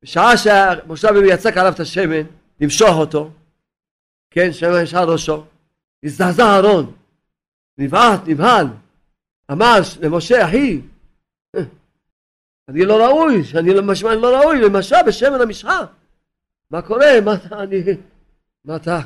[0.04, 2.22] בשעה שמשה רבינו יצק עליו את השמן,
[2.60, 3.32] למשוך אותו,
[4.32, 5.44] כן, שמש על ראשו.
[6.04, 6.94] הזדעזע אהרון,
[7.78, 8.68] נבעט, נבהל,
[9.52, 10.82] אמר למשה, אחי,
[12.70, 15.80] אני לא ראוי, שאני משמע לא ראוי, למשל בשמן המשחה.
[16.72, 17.22] מה קורה?
[17.26, 17.84] מה אתה, אני,
[18.66, 19.00] מה אתה,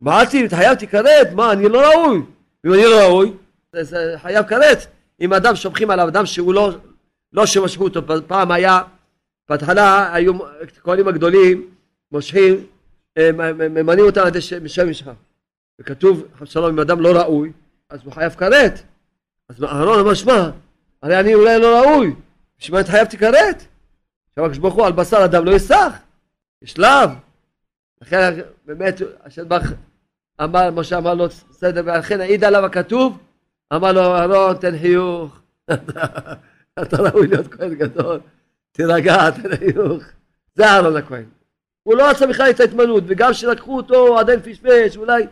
[0.00, 2.18] מעלתי, התחייבתי כרת, מה, אני לא ראוי.
[2.66, 3.32] אם אני לא ראוי,
[3.80, 4.93] זה חייב כרת.
[5.20, 6.70] אם אדם שופכים עליו, אדם שהוא לא,
[7.32, 8.82] לא שמשכו אותו, פעם היה,
[9.48, 11.70] בהתחלה היו הכהנים הגדולים
[12.12, 12.66] מושכים
[13.70, 15.08] ממנים אותה על ידי שם משך.
[15.80, 17.52] וכתוב, שלום, אם אדם לא ראוי,
[17.90, 18.82] אז הוא חייב כרת.
[19.48, 20.50] אז אהרון אמר, שמע,
[21.02, 22.14] הרי אני אולי לא ראוי,
[22.58, 23.64] בשביל מה התחייבתי כרת?
[24.28, 25.92] עכשיו הקדוש ברוך הוא על בשר אדם לא יסח,
[26.62, 27.08] יש לאו.
[28.02, 29.64] לכן באמת השם ברוך
[30.42, 33.18] אמר, משה אמר לו בסדר, ולכן העיד עליו הכתוב,
[33.72, 35.40] אמר לו אהרון תן חיוך,
[36.82, 38.20] אתה ראוי להיות כהן גדול,
[38.72, 40.02] תירגע, תן חיוך.
[40.54, 41.24] זה אהרון הכהן.
[41.82, 45.26] הוא לא עשה בכלל את ההתמנות, וגם כשלקחו אותו עדיין פשפש, אולי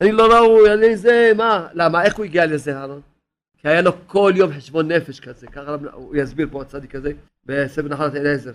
[0.00, 1.68] אני לא ראוי, אני זה, מה?
[1.74, 2.04] למה?
[2.04, 3.00] איך הוא הגיע לזה, אהרון?
[3.58, 7.12] כי היה לו כל יום חשבון נפש כזה, ככה הוא יסביר פה הצדיק הזה,
[7.46, 8.52] בספר נחלת אליעזר,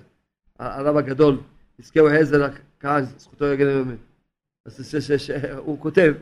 [0.59, 1.38] הרב הגדול,
[1.80, 3.97] יזכהו עזר הכהן, זכותו יגן אמת.
[5.57, 6.13] הוא כותב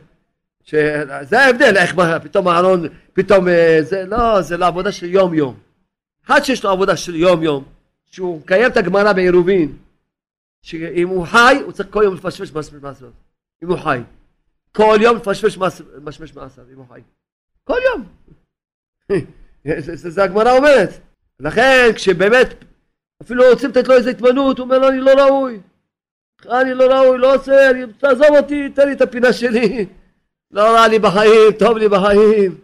[0.65, 5.59] שזה ההבדל, איך פתאום אהרון, פתאום אה, זה, לא, זה לא עבודה של יום יום.
[6.25, 7.63] אחד שיש לו עבודה של יום יום,
[8.05, 9.77] שהוא מקיים את הגמרא בעירובין,
[10.61, 13.09] שאם הוא חי, הוא צריך כל יום לפשפש מעשיו.
[13.63, 13.99] אם הוא חי.
[14.71, 17.01] כל יום לפשפש מעשיו, אם הוא חי.
[17.63, 18.03] כל יום.
[19.95, 20.89] זה הגמרא אומרת.
[21.39, 22.63] לכן, כשבאמת,
[23.21, 25.59] אפילו רוצים לתת לו איזה התמנות, הוא אומר לו, אני לא ראוי.
[26.49, 29.85] אני לא ראוי, לא עושה, אני, תעזוב אותי, תן לי את הפינה שלי.
[30.51, 32.55] לא רע לי בחיים, טוב לי בחיים.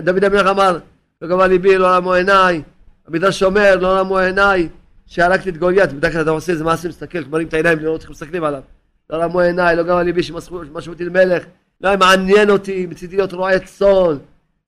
[0.00, 0.78] דוד המלך אמר,
[1.22, 2.62] לא גבה ליבי, לא רמו עיניי.
[3.06, 4.68] המדרש אומר, לא רמו עיניי,
[5.06, 5.92] שהרגתי את גוליית.
[5.92, 8.62] בדרך כלל אתה עושה איזה מעשה, מסתכל, מרים את העיניים לראות איך מסתכלים עליו.
[9.10, 11.44] לא רמו עיניי, לא גבה ליבי, שמשכו אותי למלך.
[11.80, 14.16] לא היה מעניין אותי, מצידי להיות רועה צאן.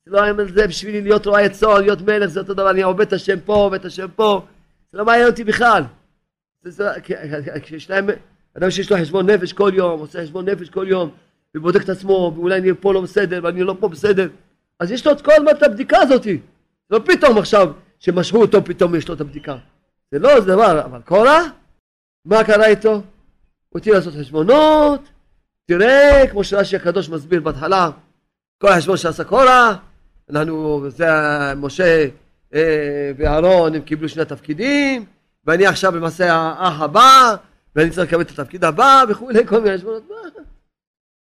[0.07, 3.13] לא היה זה בשבילי להיות רועה צאן, להיות מלך, זה אותו דבר, אני עובד את
[3.13, 4.43] השם פה, עובד את השם פה.
[4.93, 5.83] זה לא מעניין אותי בכלל.
[7.89, 8.07] להם,
[8.57, 11.11] אדם שיש לו חשבון נפש כל יום, עושה חשבון נפש כל יום,
[11.57, 14.29] ובודק את עצמו, ואולי אני פה לא בסדר, ואני לא פה בסדר,
[14.81, 16.39] אז יש לו את כל הזמן את הבדיקה הזאתי.
[16.91, 19.57] לא פתאום עכשיו שמשכו אותו, פתאום יש לו את הבדיקה.
[20.13, 21.41] זה לא, זה דבר, אבל קורא,
[22.25, 23.03] מה קרה איתו?
[23.69, 25.01] הוא התחיל לעשות חשבונות,
[25.67, 27.91] תראה, כמו שרש"י הקדוש מסביר בהתחלה,
[28.59, 29.73] כל החשבון שעשה קורא,
[30.31, 31.07] אנחנו, זה
[31.57, 32.07] משה
[32.55, 35.05] אה, ואהרון, הם קיבלו שני תפקידים,
[35.45, 37.37] ואני עכשיו למעשה האח הבא,
[37.77, 40.03] ואני צריך לקבל את התפקיד הבא, וכולי, כל מיני חשבונות.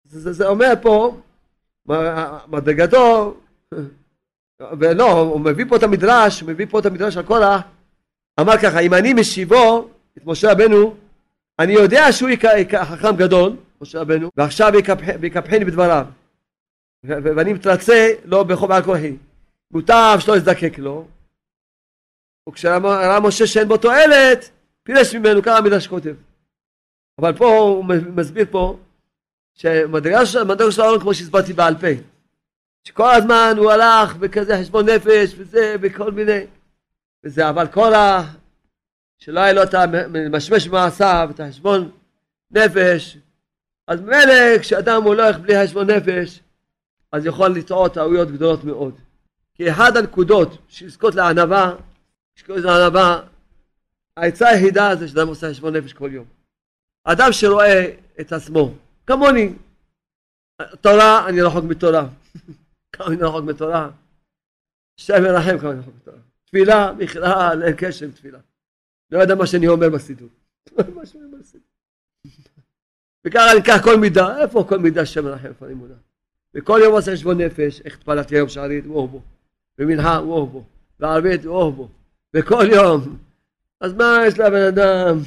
[0.09, 1.21] זה, זה, זה אומר פה,
[2.49, 3.35] מדרגתו,
[4.81, 7.61] ולא, הוא מביא פה את המדרש, הוא מביא פה את המדרש על קורח,
[8.41, 9.89] אמר ככה, אם אני משיבו
[10.19, 10.97] את משה רבנו,
[11.59, 12.31] אני יודע שהוא
[12.73, 14.73] חכם גדול, משה רבנו, ועכשיו
[15.23, 16.07] יקפחני בדבריו,
[17.05, 19.17] ואני מתרצה לו בחוב על כוחי.
[19.71, 21.07] מוטב שלא יזדקק לו,
[22.49, 24.51] וכשראה משה שאין בו תועלת,
[24.83, 26.15] פילש ממנו, ככה המדרש כותב.
[27.21, 27.85] אבל פה הוא
[28.17, 28.79] מסביר פה
[29.57, 30.39] שמדרגה של
[30.83, 31.87] העולם כמו שהסברתי בעל פה.
[32.85, 36.41] שכל הזמן הוא הלך בכזה חשבון נפש וזה וכל מיני.
[37.25, 38.23] וזה אבל כל ה...
[39.19, 41.91] שלא היה לו את המשמש במעשיו את החשבון
[42.51, 43.19] נפש
[43.87, 46.41] אז ממילא כשאדם הולך בלי חשבון נפש
[47.13, 48.95] אז יכול לטעות טעויות גדולות מאוד.
[49.55, 51.75] כי אחד הנקודות של לזכות לענווה
[52.37, 53.21] לזכות לענווה
[54.17, 56.25] העצה היחידה זה שאדם עושה חשבון נפש כל יום.
[57.05, 57.91] אדם שרואה
[58.21, 58.73] את עצמו
[59.07, 59.53] כמוני.
[60.81, 62.09] תורה, אני רחוק מתורה.
[62.93, 63.91] כמה אני רחוק מתורה.
[64.99, 66.19] השם ירחם כמה אני רחוק מתורה.
[66.45, 68.39] תפילה, בכלל, אין קשר תפילה.
[69.11, 70.29] לא יודע מה שאני אומר בסידור.
[73.27, 75.95] וככה אני אקח כל מידה, איפה כל מידה ירחם, איפה אני מודע.
[76.55, 79.23] וכל יום עושה חשבון נפש, איך התפללתי היום שערית, וואו בו.
[79.79, 80.65] במנחה, וואו בו.
[81.01, 81.89] בערבית, וואו בו.
[82.35, 83.19] וכל יום.
[83.81, 85.19] אז מה יש לבן אדם?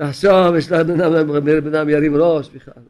[0.00, 2.82] לחשוב, יש לבן אדם ירים ראש בכלל.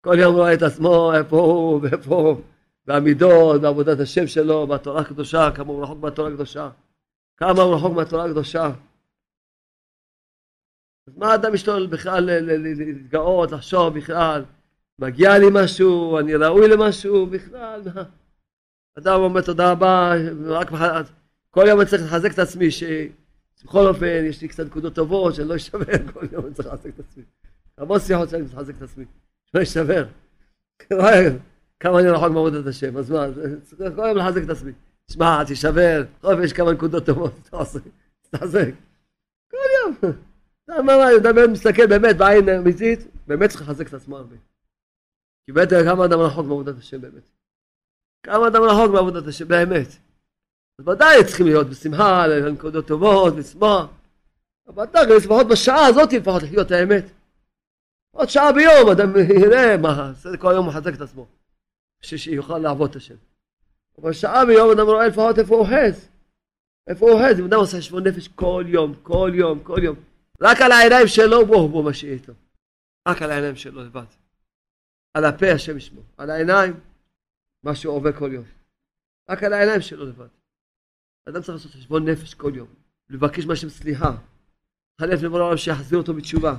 [0.00, 2.40] כל יום רואה את עצמו, איפה הוא ואיפה הוא,
[2.86, 6.70] בעמידות, בעבודת השם שלו, בתורה הקדושה, כמה הוא רחוק מהתורה הקדושה.
[7.36, 8.70] כמה הוא רחוק מהתורה הקדושה.
[11.06, 12.24] אז מה אדם יש לו בכלל
[12.78, 14.44] להתגאות, לחשוב בכלל,
[14.98, 17.82] מגיע לי משהו, אני ראוי למשהו, בכלל?
[18.98, 20.12] אדם אומר תודה רבה,
[20.46, 20.70] רק
[21.50, 22.68] כל יום אני צריך לחזק את עצמי,
[23.64, 26.88] בכל אופן, יש לי קצת נקודות טובות, שאני לא אשבר, כל יום אני צריך לחזק
[26.88, 27.22] את עצמי.
[27.78, 29.04] המון שיחות שאני צריך לחזק את עצמי,
[29.44, 30.06] שלא אשבר.
[31.80, 33.26] כמה אני רחוק מעבודת השם, אז מה,
[33.62, 34.72] צריך כל יום לחזק את עצמי.
[35.10, 37.32] שמע, תישבר, בכל אופן יש כמה נקודות טובות,
[38.30, 38.70] תחזק.
[39.50, 40.12] כל יום.
[40.68, 44.36] מה, מה, אתה באמת מסתכל באמת בעין אמיתית, באמת צריך לחזק את עצמו הרבה.
[45.46, 47.28] כי באמת כמה אדם רחוק מעבודת השם באמת.
[48.22, 50.07] כמה אדם רחוק מעבודת השם באמת.
[50.78, 53.90] אז ודאי צריכים להיות בשמחה, לנקודות טובות, לשמוח.
[54.68, 57.04] אבל ודאי, לפחות בשעה הזאת לפחות לחיות את האמת.
[58.10, 59.12] עוד שעה ביום אדם
[59.42, 61.26] יראה מה, כל יום מחזק את עצמו.
[62.02, 63.14] בשביל שיוכל לעבוד את השם.
[63.98, 66.08] אבל שעה ביום אדם רואה לפחות איפה הוא אוחז.
[66.86, 69.96] איפה הוא אוחז, אם אדם עושה חשבון נפש כל יום, כל יום, כל יום.
[70.40, 72.32] רק על העיניים שלו, בוא, בוא, מה שיהיה איתו.
[73.08, 74.04] רק על העיניים שלו לבד.
[75.14, 76.04] על הפה השם ישמור.
[76.16, 76.80] על העיניים,
[77.62, 78.44] מה שהוא עובר כל יום.
[79.28, 80.37] רק על העיניים שלו לבד.
[81.28, 82.68] אדם צריך לעשות חשבון נפש כל יום,
[83.10, 84.16] לבקש מהשם סליחה,
[85.00, 86.56] חלף לבוא לעולם שיחזיר אותו בתשובה,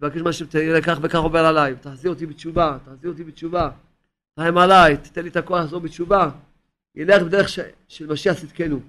[0.00, 3.70] לבקש מהשם תראה כך וכך עובר עליי, תחזיר אותי בתשובה, תחזיר אותי בתשובה,
[4.34, 6.30] תרחם עליי, תתן לי את הכוח לחזור בתשובה,
[6.94, 7.58] ילך בדרך ש...
[7.88, 8.80] של משיח צדקנו,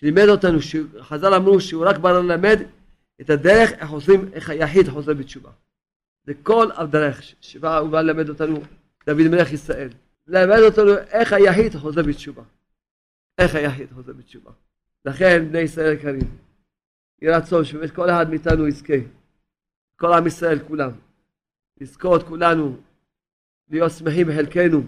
[0.00, 0.58] שלימד אותנו,
[1.00, 2.58] חז"ל אמרו שהוא רק בא ללמד
[3.20, 5.50] את הדרך איך חוזרים, איך היחיד חוזר בתשובה.
[6.24, 8.60] זה כל הדרך שבא הוא בא ללמד אותנו,
[9.06, 9.88] דוד מלך ישראל,
[10.26, 12.42] ללמד אותנו איך היחיד חוזר בתשובה.
[13.38, 14.50] איך היחיד חוזר בתשובה.
[15.04, 16.36] לכן, בני ישראל יקרים,
[17.22, 18.94] יהי רצון שבאמת כל אחד מאיתנו יזכה,
[19.96, 20.90] כל עם ישראל כולם,
[21.80, 22.76] לזכות כולנו
[23.70, 24.82] להיות שמחים בחלקנו,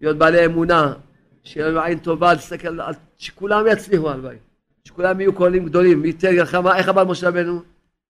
[0.00, 0.94] להיות בעלי אמונה,
[1.42, 2.78] שיהיה לנו עין טובה להסתכל,
[3.18, 4.36] שכולם יצליחו הלוואי,
[4.84, 6.38] שכולם יהיו קולים גדולים, מי ייתן,
[6.76, 7.62] איך אמר משה רבנו?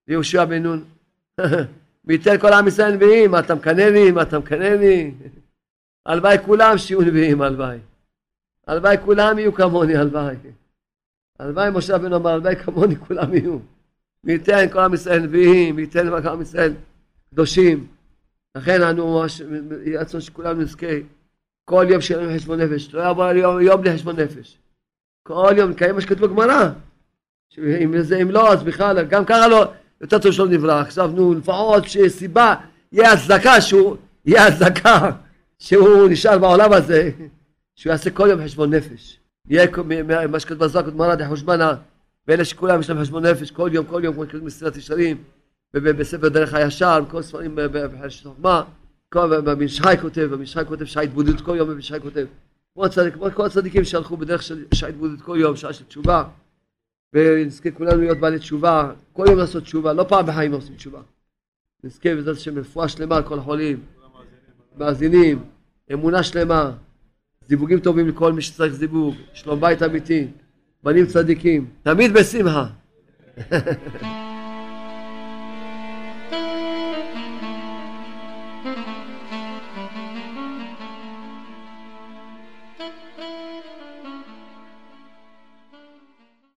[0.07, 0.83] ליהושע בן נון?
[2.05, 5.11] מי ייתן כל עם ישראל נביאים, מה אתה מקנא לי, מה אתה מקנא לי?
[6.05, 7.79] הלוואי כולם שיהיו נביאים, הלוואי.
[8.67, 10.35] הלוואי כולם יהיו כמוני, הלוואי.
[11.39, 13.57] הלוואי משה רבנו אמר, הלוואי כמוני כולם יהיו.
[14.23, 16.73] וייתן כל עם ישראל נביאים, וייתן כל עם ישראל
[17.29, 17.87] קדושים.
[18.55, 19.23] לכן אנו,
[19.85, 20.87] יהי רצון שכולנו נזכה
[21.65, 24.57] כל יום שיהיה לנו חשבון נפש, לא יבוא יום, יום בלי חשבון נפש.
[25.23, 26.69] כל יום נקיים מה שכתוב בגמרא.
[27.57, 30.81] אם, זה, אם לא, אז בכלל, גם ככה לא, יותר טוב שלא נברא.
[30.81, 32.55] עכשיו, נו, לפחות שיש סיבה,
[32.91, 33.95] יהיה הצדקה שהוא,
[34.25, 35.11] יהיה הצדקה
[35.59, 37.11] שהוא נשאר בעולם הזה,
[37.75, 39.19] שהוא יעשה כל יום חשבון נפש.
[39.47, 39.67] יהיה
[40.29, 41.75] מה שכתוב בזרק, גמרא דחושבנה,
[42.27, 45.23] ואלה שכולם יש להם חשבון נפש, כל יום, כל יום, כמו כתוב מסילת ישרים,
[45.73, 48.63] בספר דרך הישר, בכל ספרים בחשת חוכמה,
[49.13, 52.25] במשחי כותב, במשחי כותב שעה התבודדות כל יום, במשחי כותב.
[52.73, 56.23] כמו הצדיק, כמו כל הצדיקים שהלכו בדרך של שעה התבודדות כל יום, שעה של תשובה,
[57.13, 61.01] ונזכה כולנו להיות בעלי תשובה, כל יום לעשות תשובה, לא פעם בחיים עושים תשובה.
[61.83, 63.79] נזכה בעזרת השם רפואה שלמה לכל החולים,
[64.77, 65.43] מאזינים,
[65.93, 66.71] אמונה שלמה,
[67.49, 70.27] זיווגים טובים לכל מי שצריך זיווג, שלום בית אמיתי,
[70.83, 72.65] בנים צדיקים, תמיד בשמחה.